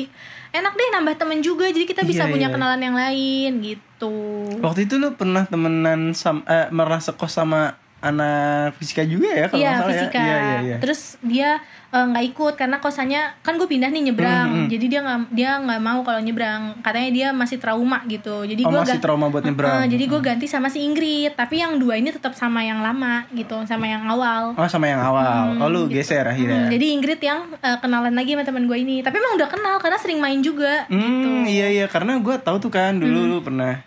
enak 0.54 0.72
deh 0.72 0.88
nambah 0.90 1.14
temen 1.16 1.38
juga. 1.40 1.66
Jadi 1.66 1.84
kita 1.84 2.02
bisa 2.02 2.24
Iya, 2.24 2.30
punya 2.30 2.48
iya. 2.48 2.54
kenalan 2.54 2.80
yang 2.80 2.94
lain 2.94 3.50
gitu. 3.60 4.14
Waktu 4.62 4.86
itu 4.86 4.94
lu 4.96 5.12
pernah 5.12 5.42
temenan 5.44 6.14
sama 6.14 6.46
eh, 6.46 6.70
merasa 6.70 7.10
kos 7.10 7.34
sama 7.34 7.74
anak 7.98 8.76
fisika 8.76 9.00
juga 9.02 9.32
ya 9.32 9.46
kalau 9.48 9.60
Iya 9.60 9.72
salah 9.74 9.90
fisika. 9.90 10.18
ya. 10.18 10.22
Iya, 10.22 10.36
iya, 10.36 10.56
iya. 10.62 10.76
Terus 10.78 11.00
dia 11.20 11.50
eh, 11.94 12.04
nggak 12.04 12.24
ikut 12.28 12.54
karena 12.54 12.76
kosannya 12.76 13.22
kan 13.40 13.54
gue 13.54 13.64
pindah 13.64 13.86
nih 13.86 14.02
nyebrang. 14.04 14.46
Hmm, 14.46 14.58
hmm. 14.60 14.68
Jadi 14.68 14.84
dia 14.88 15.00
nggak 15.00 15.18
dia 15.30 15.50
nggak 15.56 15.80
mau 15.80 16.02
kalau 16.02 16.18
nyebrang. 16.18 16.62
Katanya 16.80 17.10
dia 17.10 17.28
masih 17.30 17.56
trauma 17.56 18.02
gitu. 18.04 18.42
Jadi 18.42 18.62
Oh, 18.62 18.70
gue 18.70 18.80
masih 18.82 18.98
trauma 18.98 19.28
buat 19.28 19.40
nyebrang. 19.40 19.86
jadi 19.86 20.04
gue 20.04 20.20
ganti 20.20 20.46
sama 20.46 20.66
si 20.66 20.82
Ingrid. 20.82 21.32
Tapi 21.32 21.62
yang 21.62 21.78
dua 21.78 21.94
ini 21.94 22.10
tetap 22.10 22.34
sama 22.34 22.60
yang 22.60 22.82
lama 22.82 23.22
gitu, 23.30 23.62
sama 23.64 23.86
yang 23.86 24.02
awal. 24.04 24.52
Oh 24.52 24.66
sama 24.66 24.86
yang 24.86 24.98
awal. 24.98 25.54
oh 25.56 25.68
lu 25.68 25.86
geser 25.86 26.24
akhirnya. 26.24 26.66
Hmm, 26.66 26.72
jadi 26.72 26.86
Ingrid 26.90 27.20
yang 27.20 27.46
eh, 27.56 27.78
kenalan 27.78 28.12
lagi 28.12 28.34
sama 28.34 28.42
teman 28.42 28.64
gue 28.64 28.76
ini. 28.76 28.96
Tapi 29.00 29.14
emang 29.14 29.38
udah 29.38 29.48
kenal 29.48 29.76
karena 29.78 29.96
sering 29.96 30.18
main 30.18 30.40
juga. 30.40 30.88
Hmm, 30.88 31.46
iya 31.46 31.70
iya 31.70 31.86
karena 31.86 32.18
gue 32.18 32.34
tahu 32.36 32.58
tuh 32.58 32.68
kan 32.68 32.96
dulu 32.96 33.20
lu 33.24 33.38
pernah 33.38 33.78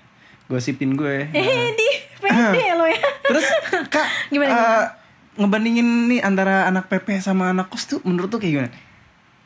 gosipin 0.45 0.95
gue. 0.95 1.27
Hmm. 1.27 1.35
Eh 1.35 1.69
di 1.73 1.89
pede 2.23 2.65
lo 2.73 2.85
ya. 2.85 3.01
Terus 3.23 3.45
kak, 3.87 4.07
Gimana, 4.29 4.47
eh, 4.47 4.55
gimana? 4.55 4.87
Ngebandingin 5.37 5.85
nih 6.07 6.19
antara 6.19 6.65
anak 6.65 6.85
PP 6.87 7.17
sama 7.19 7.49
anak 7.49 7.67
kos 7.67 7.87
tuh 7.87 7.99
menurut 8.03 8.27
tuh 8.27 8.37
kayak 8.37 8.53
gimana? 8.53 8.71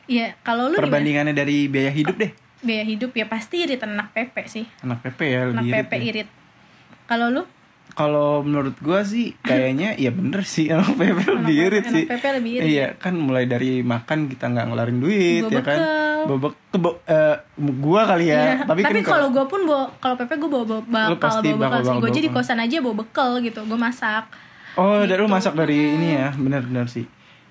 Iya 0.04 0.34
kalau 0.40 0.66
lu 0.66 0.74
gimana? 0.74 0.82
Perbandingannya 0.82 1.32
dari 1.32 1.66
biaya 1.66 1.88
hidup 1.90 2.16
deh. 2.16 2.32
Biaya 2.60 2.84
hidup 2.84 3.12
ya 3.12 3.26
pasti 3.26 3.62
irit 3.62 3.80
anak 3.80 4.10
Pepe 4.10 4.46
sih. 4.46 4.64
Anak 4.80 5.02
PP 5.02 5.18
ya 5.22 5.40
Anak 5.44 5.52
lebih 5.56 5.68
irit. 5.68 5.76
Pepe 5.78 5.94
ya. 5.94 6.02
irit. 6.04 6.28
Kalau 7.04 7.28
lu? 7.28 7.42
Kalau 7.92 8.40
menurut 8.40 8.72
gua 8.78 9.04
sih 9.04 9.36
kayaknya 9.38 9.92
ya 9.94 10.08
bener 10.08 10.42
sih 10.44 10.70
anak 10.70 10.96
PP 10.96 11.18
lebih 11.28 11.36
Anak 11.54 11.66
irit 11.68 11.82
Pepe- 11.82 11.92
sih. 11.92 12.02
anak 12.02 12.12
Pepe 12.14 12.28
lebih 12.32 12.50
irit. 12.54 12.66
Iya 12.66 12.86
kan 12.96 13.14
mulai 13.14 13.44
dari 13.44 13.72
makan 13.82 14.18
kita 14.26 14.48
nggak 14.48 14.64
ngeluarin 14.66 14.98
duit 14.98 15.44
ya 15.46 15.60
kan. 15.60 15.78
Bebekel. 15.78 16.00
Bobek 16.22 16.54
kebo, 16.70 16.90
eh, 17.04 17.34
gua 17.82 18.06
kali 18.06 18.30
ya. 18.30 18.38
Iya, 18.54 18.54
Tapi, 18.62 18.80
kan 18.80 18.94
kalau 19.02 19.28
gue 19.28 19.42
pun 19.42 19.66
bawa 19.66 19.90
kalau 19.98 20.14
Pepe 20.14 20.38
gue 20.38 20.46
bawa, 20.46 20.62
bawa 20.62 20.80
bakal 21.10 21.42
bawa 21.42 21.58
bekal 21.58 21.80
sih 21.82 21.96
gue 21.98 22.10
jadi 22.14 22.28
kosan 22.30 22.58
aja 22.58 22.78
bawa 22.78 22.94
bekal 22.96 23.30
gitu 23.38 23.58
gue 23.60 23.74
masak 23.76 24.30
Oh, 24.74 25.02
dari 25.02 25.16
lu 25.16 25.26
Gitu. 25.26 25.34
masak 25.34 25.54
dari 25.54 25.76
ini 25.92 26.08
ya, 26.14 26.32
benar-benar 26.32 26.86
sih. 26.86 27.04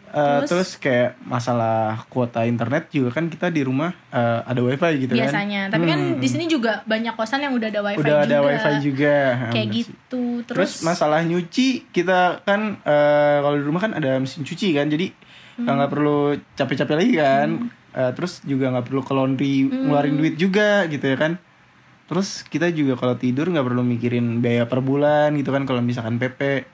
Eh, 0.08 0.20
Terus? 0.44 0.50
terus, 0.50 0.70
kayak 0.76 1.16
masalah 1.24 2.04
kuota 2.06 2.44
internet 2.44 2.92
juga 2.92 3.16
kan 3.16 3.26
kita 3.26 3.48
di 3.48 3.64
rumah 3.64 3.96
eh, 4.12 4.40
ada 4.44 4.60
wifi 4.60 4.92
gitu 5.00 5.16
biasanya 5.16 5.66
kan. 5.66 5.72
tapi 5.72 5.86
kan 5.88 6.00
Hmm. 6.04 6.20
di 6.20 6.28
sini 6.28 6.46
juga 6.46 6.84
banyak 6.84 7.16
kosan 7.16 7.40
yang 7.40 7.56
udah 7.56 7.68
ada 7.70 7.80
wifi 7.80 7.96
udah 7.98 8.18
juga 8.18 8.28
ada 8.28 8.38
wifi 8.44 8.74
juga. 8.82 9.16
Kayak 9.48 9.48
bener 9.48 9.72
sih. 9.72 9.80
gitu 9.80 10.24
Terus, 10.44 10.68
terus, 10.68 10.72
masalah 10.84 11.24
nyuci 11.24 11.68
kita 11.90 12.44
kan 12.44 12.76
eh, 12.82 13.38
kalau 13.40 13.56
di 13.56 13.64
rumah 13.64 13.80
kan 13.80 13.94
ada 13.94 14.18
mesin 14.18 14.44
cuci 14.44 14.74
kan, 14.74 14.86
jadi 14.86 15.16
Hmm. 15.54 15.68
nggak 15.70 15.90
perlu 15.90 16.20
capek-capek 16.52 16.96
lagi 16.98 17.14
kan. 17.16 17.50
Eh, 17.94 18.12
terus 18.12 18.40
juga 18.42 18.68
nggak 18.70 18.86
perlu 18.86 19.02
ke 19.02 19.14
laundry 19.14 19.56
Hmm. 19.64 19.88
ngeluarin 19.88 20.16
duit 20.18 20.36
juga 20.36 20.84
gitu 20.88 21.06
ya 21.06 21.16
kan. 21.16 21.40
Terus 22.06 22.44
kita 22.44 22.68
juga 22.68 22.96
kalau 22.98 23.16
tidur 23.16 23.48
nggak 23.48 23.64
perlu 23.64 23.80
mikirin 23.82 24.44
biaya 24.44 24.68
per 24.68 24.80
bulan 24.80 25.32
gitu 25.34 25.48
kan 25.50 25.64
kalau 25.64 25.80
misalkan 25.80 26.16
PP. 26.18 26.68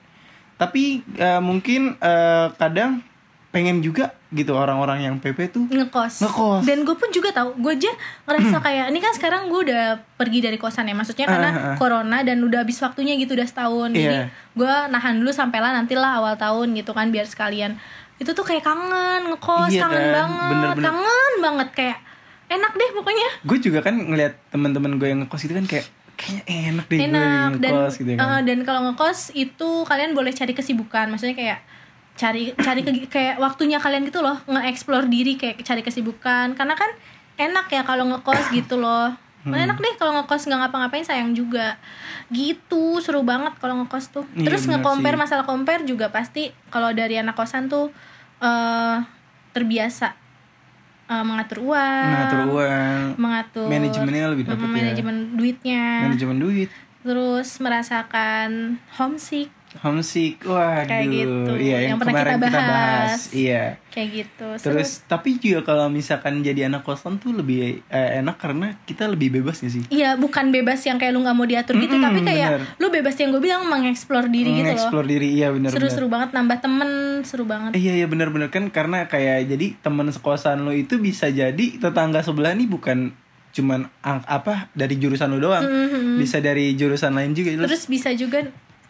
Tapi 0.58 0.84
eh, 1.16 1.40
mungkin 1.40 1.96
eh, 1.96 2.48
kadang 2.54 3.02
pengen 3.48 3.80
juga 3.80 4.12
gitu 4.28 4.52
orang-orang 4.52 5.02
yang 5.02 5.16
PP 5.18 5.50
tuh 5.50 5.66
ngekos 5.66 6.20
Ngekos. 6.20 6.62
dan 6.62 6.84
gue 6.84 6.94
pun 6.94 7.08
juga 7.10 7.32
tahu 7.32 7.56
gue 7.58 7.74
aja 7.74 7.90
ngerasa 8.28 8.60
kayak 8.60 8.86
ini 8.92 9.00
kan 9.00 9.16
sekarang 9.16 9.48
gue 9.48 9.62
udah 9.64 9.84
pergi 10.14 10.44
dari 10.44 10.60
kosan 10.60 10.84
ya 10.84 10.94
maksudnya 10.94 11.26
karena 11.26 11.50
ah, 11.50 11.66
ah. 11.66 11.76
corona 11.76 12.22
dan 12.22 12.44
udah 12.44 12.62
habis 12.62 12.76
waktunya 12.78 13.16
gitu 13.16 13.34
udah 13.34 13.48
setahun 13.48 13.90
jadi 13.90 14.18
Iya. 14.20 14.30
gue 14.52 14.74
nahan 14.92 15.16
dulu 15.16 15.32
sampai 15.32 15.58
lah 15.58 15.72
nantilah 15.74 16.20
awal 16.20 16.36
tahun 16.36 16.76
gitu 16.76 16.92
kan 16.92 17.08
biar 17.08 17.24
sekalian 17.24 17.80
itu 18.18 18.30
tuh 18.30 18.44
kayak 18.44 18.62
kangen 18.62 19.32
ngekos 19.32 19.72
Iya 19.72 19.82
kangen 19.82 19.96
kan, 19.96 20.12
banget 20.14 20.50
bener-bener. 20.52 20.86
kangen 20.86 21.34
banget 21.40 21.70
kayak 21.72 21.98
enak 22.50 22.72
deh 22.74 22.90
pokoknya 22.94 23.30
gue 23.42 23.58
juga 23.64 23.80
kan 23.80 23.96
ngeliat 23.96 24.34
teman-teman 24.50 24.92
gue 24.98 25.08
yang 25.08 25.20
ngekos 25.24 25.42
itu 25.42 25.56
kan 25.56 25.66
kayak 25.66 25.86
kayaknya 26.18 26.44
enak 26.68 26.86
deh 26.86 26.98
gue 26.98 27.06
enak 27.08 27.54
dan 27.56 27.72
ngekos 27.72 27.94
gitu 27.96 28.10
ya 28.10 28.18
kan. 28.18 28.28
eh, 28.28 28.42
dan 28.44 28.60
kalau 28.62 28.82
ngekos 28.84 29.20
itu 29.34 29.70
kalian 29.84 30.12
boleh 30.12 30.32
cari 30.32 30.52
kesibukan 30.52 31.06
maksudnya 31.08 31.34
kayak 31.34 31.60
cari 32.14 32.52
cari 32.58 32.82
ke- 32.82 33.06
kayak 33.08 33.38
waktunya 33.38 33.78
kalian 33.78 34.02
gitu 34.04 34.20
loh 34.20 34.42
nge-explore 34.44 35.06
diri 35.06 35.34
kayak 35.36 35.62
cari 35.62 35.80
kesibukan 35.80 36.52
karena 36.52 36.74
kan 36.74 36.90
enak 37.38 37.70
ya 37.70 37.82
kalau 37.84 38.06
ngekos 38.08 38.50
gitu 38.52 38.76
loh 38.76 39.14
Hmm. 39.40 39.56
enak 39.56 39.80
deh 39.80 39.96
kalau 39.96 40.12
ngekos 40.14 40.44
nggak 40.44 40.60
ngapa-ngapain 40.60 41.06
sayang 41.06 41.32
juga 41.32 41.80
gitu 42.28 43.00
seru 43.00 43.24
banget 43.24 43.56
kalau 43.56 43.80
ngekos 43.80 44.12
tuh 44.12 44.26
Iya, 44.36 44.44
terus 44.44 44.68
sih. 45.16 45.24
masalah 45.24 45.46
compare 45.46 45.84
juga 45.84 46.10
pasti 46.10 46.52
kalau 46.68 46.92
dari 46.92 47.16
anak 47.16 47.32
kosan 47.34 47.72
tuh 47.72 47.88
eh 48.38 48.98
terbiasa 49.50 50.14
eh, 51.08 51.24
mengatur 51.24 51.60
uang 51.64 52.08
mengatur 52.12 52.40
uang 52.52 53.04
mengatur 53.18 53.68
manajemennya 53.68 54.26
lebih 54.32 54.44
dapet 54.46 54.60
mm, 54.62 54.72
ya. 54.72 54.78
manajemen 54.78 55.16
duitnya. 55.34 55.84
Manajemen 56.08 56.38
duit. 56.38 56.70
Terus 57.08 57.50
merasakan 57.64 58.78
homesick 59.00 59.50
homesick 59.80 60.40
waduh 60.42 60.84
Kayak 60.84 61.06
gitu. 61.10 61.52
iya 61.56 61.78
yang, 61.80 61.90
Yang 61.90 62.00
pernah 62.00 62.14
kemarin 62.14 62.32
kita 62.32 62.38
kita 62.40 62.60
bahas. 62.60 62.72
bahas. 62.72 63.22
iya 63.32 63.64
kayak 63.88 64.10
gitu 64.14 64.48
terus 64.60 64.90
tapi 65.04 65.30
juga 65.36 65.60
kalau 65.64 65.88
misalkan 65.88 66.40
jadi 66.40 66.66
anak 66.66 66.82
kosan 66.82 67.18
tuh 67.18 67.34
lebih 67.34 67.82
eh, 67.84 68.10
enak 68.18 68.38
karena 68.38 68.78
kita 68.84 69.06
lebih 69.06 69.34
bebas 69.34 69.58
gak 69.58 69.72
sih 69.72 69.84
Iya, 69.90 70.14
bukan 70.16 70.50
bebas 70.50 70.84
yang 70.84 70.96
kayak 70.96 71.12
lu 71.12 71.20
nggak 71.20 71.34
mau 71.34 71.44
diatur 71.44 71.74
gitu, 71.76 71.92
Mm-mm, 71.92 72.04
tapi 72.04 72.20
kayak 72.22 72.50
bener. 72.52 72.62
lu 72.76 72.88
bebas 72.90 73.16
yang 73.16 73.30
gue 73.30 73.40
bilang 73.40 73.64
mengeksplor 73.64 74.28
diri 74.28 74.52
gitu 74.52 74.64
loh. 74.64 74.76
Nge-explore 74.76 75.08
diri 75.08 75.28
iya 75.34 75.48
benar 75.50 75.70
Seru-seru 75.70 76.06
banget 76.08 76.30
nambah 76.32 76.58
temen, 76.60 76.90
seru 77.24 77.44
banget. 77.44 77.74
Iya 77.74 77.94
iya 77.96 78.06
benar-benar 78.06 78.50
kan 78.50 78.68
karena 78.68 79.06
kayak 79.06 79.48
jadi 79.48 79.80
teman 79.80 80.08
sekosan 80.08 80.62
lo 80.62 80.72
itu 80.72 80.98
bisa 80.98 81.28
jadi 81.28 81.66
tetangga 81.78 82.20
sebelah 82.20 82.54
nih 82.54 82.68
bukan 82.68 83.18
cuman 83.50 83.90
apa 84.04 84.70
dari 84.72 84.96
jurusan 84.96 85.32
lu 85.32 85.42
doang. 85.42 85.66
Bisa 86.16 86.38
dari 86.38 86.74
jurusan 86.74 87.10
lain 87.12 87.34
juga. 87.34 87.66
Terus 87.66 87.90
bisa 87.90 88.14
juga 88.14 88.46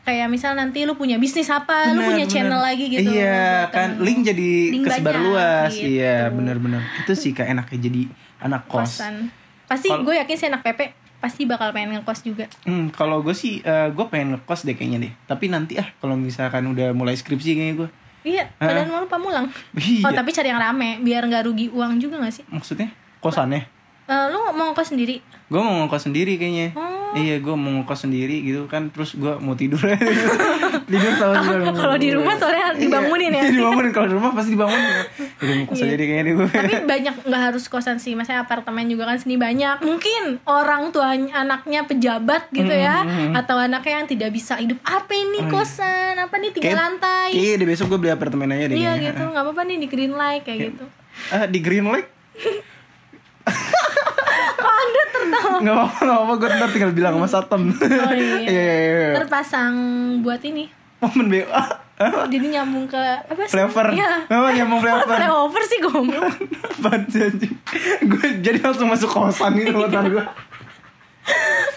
kayak 0.07 0.27
misal 0.27 0.51
nanti 0.53 0.81
lu 0.81 0.95
punya 0.95 1.19
bisnis 1.19 1.45
apa 1.47 1.91
lu 1.91 1.99
Benar, 1.99 2.07
punya 2.07 2.23
benar. 2.23 2.31
channel 2.31 2.61
lagi 2.63 2.85
gitu 2.87 3.11
Iya 3.11 3.67
kan 3.67 3.89
lu. 3.93 4.07
link 4.07 4.23
jadi 4.23 4.51
Link 4.71 4.83
kesebar 4.87 5.11
banyak, 5.13 5.25
luas. 5.27 5.71
gitu. 5.73 5.87
Iya 5.93 6.17
benar-benar. 6.29 6.81
Itu 6.97 7.11
sih 7.13 7.31
kayak 7.31 7.51
enaknya 7.51 7.79
jadi 7.81 8.01
anak 8.39 8.61
kos. 8.65 8.87
kosan 8.95 9.27
pasti 9.65 9.91
gue 9.91 10.15
yakin 10.15 10.35
sih 10.35 10.47
anak 10.47 10.63
PP 10.63 10.79
pasti 11.17 11.43
bakal 11.43 11.69
pengen 11.69 11.91
ngekos 11.93 12.23
juga 12.23 12.47
Hmm, 12.63 12.87
kalau 12.89 13.19
gue 13.19 13.33
sih 13.33 13.59
gue 13.65 14.05
pengen 14.07 14.33
ngekos 14.33 14.63
deh 14.63 14.73
kayaknya 14.73 14.99
deh. 15.01 15.13
Tapi 15.25 15.45
nanti 15.47 15.75
ah 15.75 15.91
kalau 15.93 16.15
misalkan 16.15 16.63
udah 16.65 16.93
mulai 16.93 17.13
skripsi 17.13 17.51
kayaknya 17.51 17.75
gue. 17.77 17.89
iya 18.23 18.47
Ah. 18.55 18.67
padahal 18.67 18.87
mau 18.87 18.99
lupa 19.01 19.17
mulang 19.17 19.47
Iya. 19.73 20.03
oh 20.03 20.11
tapi 20.11 20.31
cari 20.31 20.47
yang 20.47 20.57
rame 20.57 20.99
biar 20.99 21.23
nggak 21.23 21.43
rugi 21.43 21.67
uang 21.69 21.95
juga 21.97 22.19
gak 22.19 22.33
sih 22.33 22.43
Maksudnya 22.47 22.91
kosannya? 23.19 23.63
Eh, 24.07 24.25
lu 24.27 24.39
mau 24.49 24.71
ngekos 24.71 24.89
sendiri 24.89 25.19
Gue 25.47 25.59
mau 25.59 25.79
ngekos 25.81 26.03
sendiri 26.05 26.35
kayaknya. 26.35 26.75
Oh. 26.75 27.11
Iya, 27.13 27.39
gue 27.39 27.55
mau 27.55 27.71
ngekos 27.77 28.03
sendiri 28.03 28.39
gitu 28.41 28.67
kan. 28.67 28.87
Terus 28.89 29.15
gue 29.15 29.31
mau 29.37 29.51
tidur 29.53 29.79
tidur 30.89 31.11
tahu 31.13 31.33
juga. 31.33 31.71
kalau 31.73 31.95
di 31.95 32.11
rumah 32.11 32.35
soalnya 32.35 32.71
dibangunin 32.73 33.31
ya. 33.31 33.41
Iya, 33.41 33.51
dibangunin 33.53 33.91
kalau 33.91 34.07
di 34.07 34.15
rumah 34.15 34.31
pasti 34.31 34.51
dibangunin. 34.53 34.91
Jadi 35.39 35.51
mau 35.53 35.65
kos 35.65 35.77
Iya. 35.77 35.85
aja 35.85 35.95
deh 35.95 36.05
kayaknya 36.05 36.31
gue. 36.33 36.47
tapi 36.49 36.73
banyak 36.83 37.15
nggak 37.23 37.41
harus 37.45 37.63
kosan 37.65 37.95
sih 37.95 38.11
maksudnya 38.11 38.41
apartemen 38.41 38.87
juga 38.87 39.03
kan 39.05 39.17
sini 39.17 39.35
banyak 39.37 39.77
mungkin 39.79 40.23
orang 40.43 40.89
tua 40.89 41.13
anaknya 41.13 41.85
pejabat 41.85 42.49
gitu 42.49 42.67
ya 42.69 43.07
Hmm, 43.07 43.31
atau 43.33 43.55
anaknya 43.55 43.93
yang 43.97 44.07
tidak 44.09 44.29
bisa 44.31 44.57
hidup 44.57 44.79
apa 44.81 45.11
ini 45.11 45.47
kosan 45.47 46.17
apa 46.17 46.35
nih 46.35 46.51
tiga 46.51 46.63
Kayak- 46.65 46.79
lantai 46.81 47.29
deh 47.31 47.65
besok 47.65 47.87
gue 47.89 47.99
beli 47.99 48.11
apartemen 48.11 48.49
aja 48.49 48.67
deh. 48.67 48.75
iya 48.75 48.97
gitu 48.97 49.21
nggak 49.21 49.43
apa-apa 49.43 49.61
nih 49.63 49.77
di 49.77 49.87
green 49.87 50.11
light 50.11 50.43
kayak 50.43 50.71
gitu 50.71 50.85
Ah, 51.27 51.45
di 51.45 51.57
Green 51.57 51.81
Lake? 51.83 52.16
Anda 54.87 55.01
tertawa 55.09 55.57
Gak 55.59 55.73
apa-apa, 55.73 55.99
gak 55.99 56.15
apa-apa. 56.15 56.33
Gue 56.35 56.49
ntar 56.49 56.69
tinggal 56.69 56.91
bilang 56.91 57.13
sama 57.15 57.27
Satem. 57.29 57.61
oh 57.69 57.77
iya 58.15 58.37
Iya, 58.39 58.47
iya, 58.47 58.75
iya. 58.79 59.09
terpasang 59.15 59.75
buat 60.19 60.39
ini 60.41 60.65
Momen 60.97 61.27
BA. 61.27 61.63
jadi 62.29 62.45
nyambung 62.51 62.85
ke 62.85 62.97
apa 62.97 63.41
sih 63.43 63.53
Flavor. 63.53 63.89
iya 63.91 64.21
Oh, 64.27 64.47
nyambung 64.47 64.79
flavor. 64.79 65.05
flyover 65.11 65.63
sih 65.63 65.79
goblok 65.79 66.29
Apaan 66.73 67.01
sih 67.05 67.21
anjing? 67.23 67.53
Gue 68.03 68.25
jadi 68.39 68.57
langsung 68.59 68.87
masuk 68.87 69.07
kosan 69.07 69.53
gitu 69.55 69.73
motor 69.73 70.05
gue. 70.07 70.25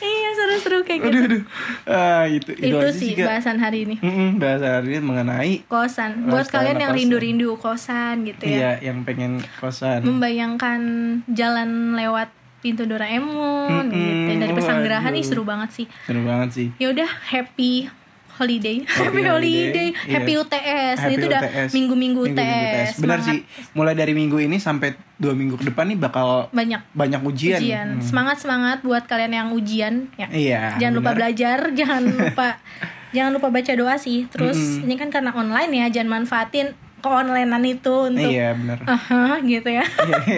iya 0.01 0.31
seru-seru 0.31 0.79
kayak 0.81 1.01
gitu 1.03 1.11
Aduh, 1.11 1.23
aduh. 1.27 1.43
Ah, 1.85 2.25
itu, 2.25 2.51
itu, 2.55 2.71
itu 2.71 2.89
sih 2.95 3.11
Kak. 3.13 3.27
bahasan 3.27 3.59
hari 3.59 3.83
ini 3.83 3.97
Mm-mm, 3.99 4.39
bahasa 4.39 4.79
hari 4.79 4.95
ini 4.95 5.01
mengenai 5.03 5.55
kosan 5.67 6.11
buat 6.25 6.47
Lifestyle 6.47 6.55
kalian 6.63 6.79
yang 6.79 6.93
rindu-rindu 6.95 7.51
kosan 7.57 8.23
gitu 8.25 8.43
ya 8.45 8.49
iya 8.49 8.71
yang 8.81 9.03
pengen 9.03 9.43
kosan. 9.59 10.01
membayangkan 10.01 10.81
jalan 11.29 11.69
lewat 11.93 12.31
pintu 12.61 12.85
Doraemon 12.85 13.85
Mm-mm, 13.85 13.97
gitu 14.29 14.33
dari 14.39 14.53
pesanggerahan 14.53 15.09
waduh. 15.09 15.17
ih 15.17 15.27
seru 15.27 15.43
banget 15.43 15.71
sih 15.75 15.87
Seru 16.03 16.23
banget 16.23 16.49
sih. 16.51 16.69
ya 16.77 16.89
udah 16.89 17.09
happy 17.27 17.89
holiday 18.33 18.81
happy 18.83 19.21
holiday, 19.21 19.29
holiday 19.29 19.89
iya. 19.99 20.13
happy 20.15 20.33
UTS 20.35 20.97
Happy 20.99 21.15
itu 21.15 21.25
udah 21.27 21.43
UTS. 21.43 21.71
minggu-minggu 21.71 22.21
UTS, 22.23 22.33
Minggu-minggu 22.33 23.01
Benar 23.01 23.19
Semangat. 23.19 23.27
sih. 23.29 23.39
Mulai 23.71 23.95
dari 23.95 24.13
minggu 24.13 24.37
ini 24.39 24.57
sampai 24.57 24.89
dua 25.15 25.33
minggu 25.33 25.55
ke 25.55 25.65
depan 25.67 25.85
nih 25.87 25.99
bakal 25.99 26.49
banyak 26.51 26.81
banyak 26.91 27.21
ujian. 27.23 27.59
ujian 27.59 27.89
Hmm. 27.95 28.03
semangat 28.03 28.37
semangat 28.39 28.79
buat 28.81 29.05
kalian 29.05 29.33
yang 29.35 29.49
ujian 29.51 30.09
ya 30.15 30.27
Iya. 30.27 30.61
jangan 30.79 30.95
lupa 30.95 31.11
benar. 31.11 31.19
belajar 31.19 31.59
jangan 31.75 32.01
lupa 32.07 32.49
jangan 33.13 33.31
lupa 33.35 33.49
baca 33.51 33.73
doa 33.75 33.97
sih 33.97 34.25
terus 34.27 34.57
Mm-mm. 34.57 34.85
ini 34.85 34.95
kan 34.97 35.09
karena 35.09 35.33
online 35.33 35.73
ya 35.75 35.87
jangan 35.91 36.09
manfaatin 36.19 36.73
keonlinean 37.01 37.65
itu 37.65 37.95
untuk 38.07 38.29
Iya 38.29 38.53
benar. 38.53 38.79
Aha, 38.85 39.41
gitu 39.43 39.69
ya 39.69 39.85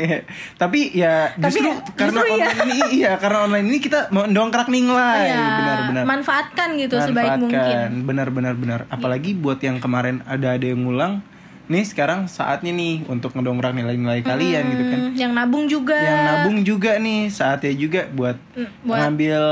Tapi 0.62 0.94
ya 0.94 1.34
Tapi 1.34 1.42
justru 1.50 1.68
karena 1.94 2.20
justru 2.22 2.34
iya. 2.38 2.46
online 2.48 2.60
ini 2.64 2.76
iya 2.96 3.12
karena 3.16 3.38
online 3.44 3.66
ini 3.68 3.78
kita 3.78 4.00
mendongkrak 4.08 4.68
nilai 4.68 5.26
Iya, 5.26 5.44
benar-benar. 5.58 6.04
manfaatkan 6.06 6.68
gitu 6.76 6.96
sebaik 6.98 7.38
mungkin 7.38 7.88
Benar-benar 8.04 8.54
benar. 8.54 8.80
Apalagi 8.88 9.34
buat 9.34 9.58
yang 9.58 9.78
kemarin 9.78 10.22
ada 10.24 10.54
ada 10.54 10.62
yang 10.62 10.80
ngulang, 10.80 11.20
nih 11.64 11.84
sekarang 11.84 12.26
saatnya 12.26 12.70
nih 12.70 13.06
untuk 13.06 13.32
ngedongkrak 13.32 13.72
nilai-nilai 13.72 14.20
kalian 14.20 14.62
gitu 14.66 14.84
kan. 14.84 14.98
Hmm, 15.00 15.12
yang 15.14 15.32
nabung 15.32 15.64
juga 15.64 15.94
Yang 15.94 16.20
nabung 16.24 16.58
juga 16.62 16.90
nih 16.96 17.20
saatnya 17.26 17.72
juga 17.72 18.00
buat, 18.08 18.36
Mm, 18.52 18.68
buat 18.82 18.98
ngambil 18.98 19.42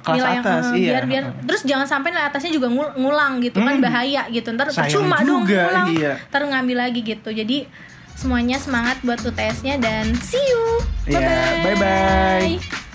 kelas 0.00 0.16
nilai 0.16 0.30
yang 0.30 0.42
atas 0.42 0.64
eh, 0.64 0.76
iya. 0.76 0.90
biar 0.90 1.04
biar 1.04 1.24
terus 1.44 1.62
jangan 1.62 1.86
sampai 1.86 2.08
nilai 2.10 2.26
atasnya 2.26 2.50
juga 2.50 2.68
ngul- 2.68 2.94
ngulang 2.96 3.32
gitu 3.38 3.58
kan 3.58 3.74
Hmm. 3.74 3.84
bahaya 3.84 4.22
gitu 4.28 4.48
ntar 4.50 4.68
percuma 4.68 5.18
dong 5.20 5.42
ngulang 5.42 5.88
iya. 5.92 6.12
ntar 6.26 6.42
ngambil 6.42 6.76
lagi 6.80 7.00
gitu 7.02 7.28
jadi 7.28 7.66
semuanya 8.14 8.56
semangat 8.56 8.98
buat 9.00 9.18
UTS-nya 9.20 9.78
dan 9.78 10.10
see 10.16 10.40
you 10.40 10.62
Iya, 11.06 11.18
bye 11.18 11.74
bye-bye. 11.74 12.86